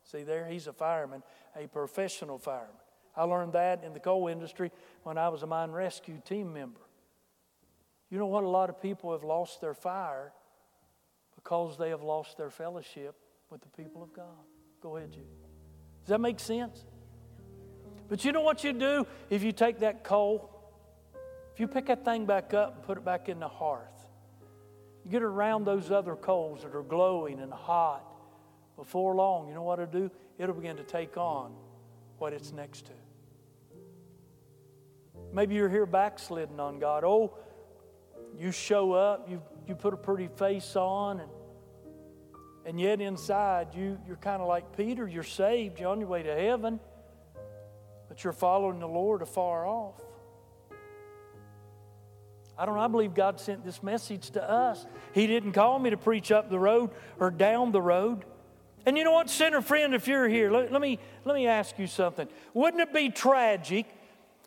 See 0.03 0.23
there? 0.23 0.47
He's 0.47 0.67
a 0.67 0.73
fireman 0.73 1.23
a 1.55 1.67
professional 1.67 2.37
fireman. 2.37 2.75
I 3.15 3.23
learned 3.23 3.53
that 3.53 3.83
in 3.83 3.93
the 3.93 3.99
coal 3.99 4.27
industry 4.27 4.71
when 5.03 5.17
I 5.17 5.29
was 5.29 5.43
a 5.43 5.47
mine 5.47 5.71
rescue 5.71 6.21
team 6.23 6.53
member. 6.53 6.79
You 8.09 8.17
know 8.17 8.27
what? 8.27 8.43
A 8.43 8.47
lot 8.47 8.69
of 8.69 8.81
people 8.81 9.11
have 9.11 9.23
lost 9.23 9.61
their 9.61 9.73
fire 9.73 10.31
because 11.43 11.77
they 11.77 11.89
have 11.89 12.03
lost 12.03 12.37
their 12.37 12.49
fellowship 12.49 13.15
with 13.49 13.61
the 13.61 13.69
people 13.69 14.03
of 14.03 14.13
God. 14.13 14.25
Go 14.81 14.97
ahead, 14.97 15.11
Jude. 15.11 15.23
Does 16.03 16.09
that 16.09 16.21
make 16.21 16.39
sense? 16.39 16.85
But 18.07 18.25
you 18.25 18.31
know 18.31 18.41
what 18.41 18.63
you 18.63 18.73
do 18.73 19.05
if 19.29 19.43
you 19.43 19.51
take 19.51 19.79
that 19.79 20.03
coal? 20.03 20.49
If 21.53 21.59
you 21.59 21.67
pick 21.67 21.87
that 21.87 22.05
thing 22.05 22.25
back 22.25 22.53
up 22.53 22.75
and 22.75 22.83
put 22.83 22.97
it 22.97 23.05
back 23.05 23.29
in 23.29 23.39
the 23.39 23.47
hearth, 23.47 24.07
you 25.05 25.11
get 25.11 25.23
around 25.23 25.65
those 25.65 25.91
other 25.91 26.15
coals 26.15 26.63
that 26.63 26.75
are 26.75 26.83
glowing 26.83 27.39
and 27.39 27.51
hot. 27.51 28.05
Before 28.75 29.13
long, 29.15 29.47
you 29.47 29.53
know 29.53 29.63
what 29.63 29.79
it'll 29.79 29.91
do? 29.91 30.11
it'll 30.41 30.55
begin 30.55 30.75
to 30.77 30.83
take 30.83 31.17
on 31.17 31.53
what 32.17 32.33
it's 32.33 32.51
next 32.51 32.87
to. 32.87 32.91
Maybe 35.31 35.55
you're 35.55 35.69
here 35.69 35.85
backslidden 35.85 36.59
on 36.59 36.79
God. 36.79 37.03
Oh, 37.03 37.37
you 38.37 38.51
show 38.51 38.93
up, 38.93 39.29
you, 39.29 39.41
you 39.67 39.75
put 39.75 39.93
a 39.93 39.97
pretty 39.97 40.27
face 40.27 40.75
on, 40.75 41.19
and, 41.19 41.29
and 42.65 42.79
yet 42.79 43.01
inside 43.01 43.75
you, 43.75 43.97
you're 44.07 44.17
kind 44.17 44.41
of 44.41 44.47
like 44.47 44.75
Peter. 44.75 45.07
You're 45.07 45.23
saved, 45.23 45.79
you're 45.79 45.89
on 45.89 45.99
your 45.99 46.09
way 46.09 46.23
to 46.23 46.33
heaven, 46.33 46.79
but 48.07 48.23
you're 48.23 48.33
following 48.33 48.79
the 48.79 48.87
Lord 48.87 49.21
afar 49.21 49.65
off. 49.65 50.01
I 52.57 52.65
don't 52.65 52.75
know. 52.75 52.81
I 52.81 52.87
believe 52.87 53.15
God 53.15 53.39
sent 53.39 53.65
this 53.65 53.81
message 53.81 54.29
to 54.31 54.49
us. 54.49 54.85
He 55.13 55.25
didn't 55.25 55.53
call 55.53 55.79
me 55.79 55.89
to 55.89 55.97
preach 55.97 56.31
up 56.31 56.49
the 56.49 56.59
road 56.59 56.91
or 57.19 57.31
down 57.31 57.71
the 57.71 57.81
road. 57.81 58.23
And 58.85 58.97
you 58.97 59.03
know 59.03 59.13
what, 59.13 59.29
sinner 59.29 59.61
friend, 59.61 59.95
if 59.95 60.07
you're 60.07 60.27
here, 60.27 60.51
let, 60.51 60.71
let, 60.71 60.81
me, 60.81 60.99
let 61.25 61.35
me 61.35 61.47
ask 61.47 61.77
you 61.79 61.87
something. 61.87 62.27
Wouldn't 62.53 62.81
it 62.81 62.93
be 62.93 63.09
tragic 63.09 63.85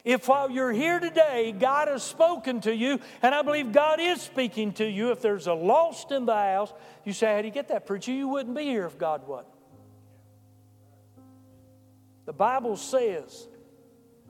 if 0.04 0.28
while 0.28 0.50
you're 0.50 0.72
here 0.72 1.00
today, 1.00 1.52
God 1.58 1.88
has 1.88 2.02
spoken 2.02 2.60
to 2.62 2.74
you, 2.74 3.00
and 3.22 3.34
I 3.34 3.40
believe 3.40 3.72
God 3.72 4.00
is 4.00 4.20
speaking 4.20 4.72
to 4.74 4.84
you, 4.84 5.10
if 5.12 5.22
there's 5.22 5.46
a 5.46 5.54
lost 5.54 6.12
in 6.12 6.26
the 6.26 6.34
house, 6.34 6.72
you 7.04 7.14
say, 7.14 7.34
How 7.34 7.40
do 7.40 7.48
you 7.48 7.54
get 7.54 7.68
that, 7.68 7.86
preacher? 7.86 8.12
You 8.12 8.28
wouldn't 8.28 8.54
be 8.54 8.64
here 8.64 8.84
if 8.84 8.98
God 8.98 9.26
wasn't. 9.26 9.48
The 12.26 12.34
Bible 12.34 12.76
says, 12.76 13.48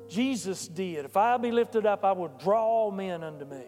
Jesus 0.08 0.68
did. 0.68 1.04
If 1.04 1.16
I 1.16 1.36
be 1.38 1.50
lifted 1.50 1.86
up, 1.86 2.04
I 2.04 2.12
will 2.12 2.28
draw 2.28 2.90
men 2.92 3.24
unto 3.24 3.44
me. 3.44 3.64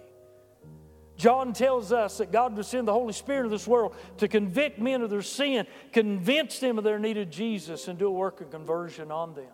John 1.16 1.52
tells 1.52 1.92
us 1.92 2.18
that 2.18 2.30
God 2.30 2.56
would 2.56 2.66
send 2.66 2.86
the 2.86 2.92
Holy 2.92 3.14
Spirit 3.14 3.46
of 3.46 3.50
this 3.50 3.66
world 3.66 3.96
to 4.18 4.28
convict 4.28 4.78
men 4.78 5.02
of 5.02 5.10
their 5.10 5.22
sin, 5.22 5.66
convince 5.92 6.58
them 6.60 6.78
of 6.78 6.84
their 6.84 6.98
need 6.98 7.16
of 7.16 7.30
Jesus, 7.30 7.88
and 7.88 7.98
do 7.98 8.06
a 8.06 8.10
work 8.10 8.40
of 8.40 8.50
conversion 8.50 9.10
on 9.10 9.34
them. 9.34 9.46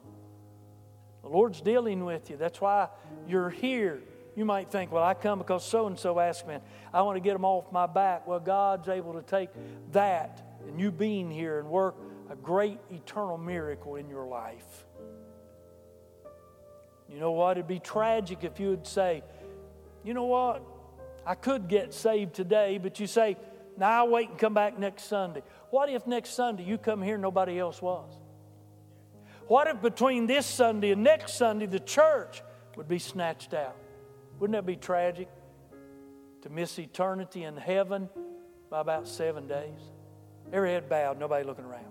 The 1.22 1.28
Lord's 1.28 1.60
dealing 1.60 2.04
with 2.04 2.30
you. 2.30 2.36
That's 2.36 2.60
why 2.60 2.88
you're 3.28 3.50
here. 3.50 4.02
You 4.34 4.44
might 4.44 4.70
think, 4.70 4.90
well, 4.90 5.04
I 5.04 5.14
come 5.14 5.38
because 5.38 5.64
so 5.64 5.86
and 5.86 5.98
so 5.98 6.18
asked 6.18 6.46
me. 6.46 6.56
I 6.92 7.02
want 7.02 7.16
to 7.16 7.20
get 7.20 7.34
them 7.34 7.44
off 7.44 7.70
my 7.70 7.86
back. 7.86 8.26
Well, 8.26 8.40
God's 8.40 8.88
able 8.88 9.12
to 9.14 9.22
take 9.22 9.50
that 9.92 10.42
and 10.66 10.80
you 10.80 10.90
being 10.90 11.30
here 11.30 11.58
and 11.58 11.68
work 11.68 11.96
a 12.30 12.36
great 12.36 12.78
eternal 12.90 13.36
miracle 13.36 13.96
in 13.96 14.08
your 14.08 14.26
life. 14.26 14.86
You 17.08 17.20
know 17.20 17.32
what? 17.32 17.58
It'd 17.58 17.68
be 17.68 17.78
tragic 17.78 18.42
if 18.42 18.58
you 18.58 18.70
would 18.70 18.86
say, 18.86 19.22
you 20.02 20.14
know 20.14 20.24
what? 20.24 20.62
I 21.26 21.34
could 21.34 21.68
get 21.68 21.92
saved 21.92 22.34
today, 22.34 22.78
but 22.78 22.98
you 22.98 23.06
say, 23.06 23.36
now 23.76 23.90
I'll 23.90 24.08
wait 24.08 24.30
and 24.30 24.38
come 24.38 24.54
back 24.54 24.78
next 24.78 25.04
Sunday. 25.04 25.42
What 25.70 25.88
if 25.90 26.06
next 26.06 26.30
Sunday 26.30 26.64
you 26.64 26.78
come 26.78 27.02
here 27.02 27.14
and 27.14 27.22
nobody 27.22 27.58
else 27.58 27.82
was? 27.82 28.10
What 29.52 29.68
if 29.68 29.82
between 29.82 30.26
this 30.26 30.46
Sunday 30.46 30.92
and 30.92 31.04
next 31.04 31.34
Sunday 31.34 31.66
the 31.66 31.78
church 31.78 32.42
would 32.74 32.88
be 32.88 32.98
snatched 32.98 33.52
out? 33.52 33.76
Wouldn't 34.38 34.56
that 34.56 34.64
be 34.64 34.76
tragic? 34.76 35.28
To 36.40 36.48
miss 36.48 36.78
eternity 36.78 37.44
in 37.44 37.58
heaven 37.58 38.08
by 38.70 38.80
about 38.80 39.06
seven 39.06 39.46
days? 39.46 39.78
Every 40.54 40.70
head 40.70 40.88
bowed, 40.88 41.18
nobody 41.18 41.44
looking 41.44 41.66
around. 41.66 41.84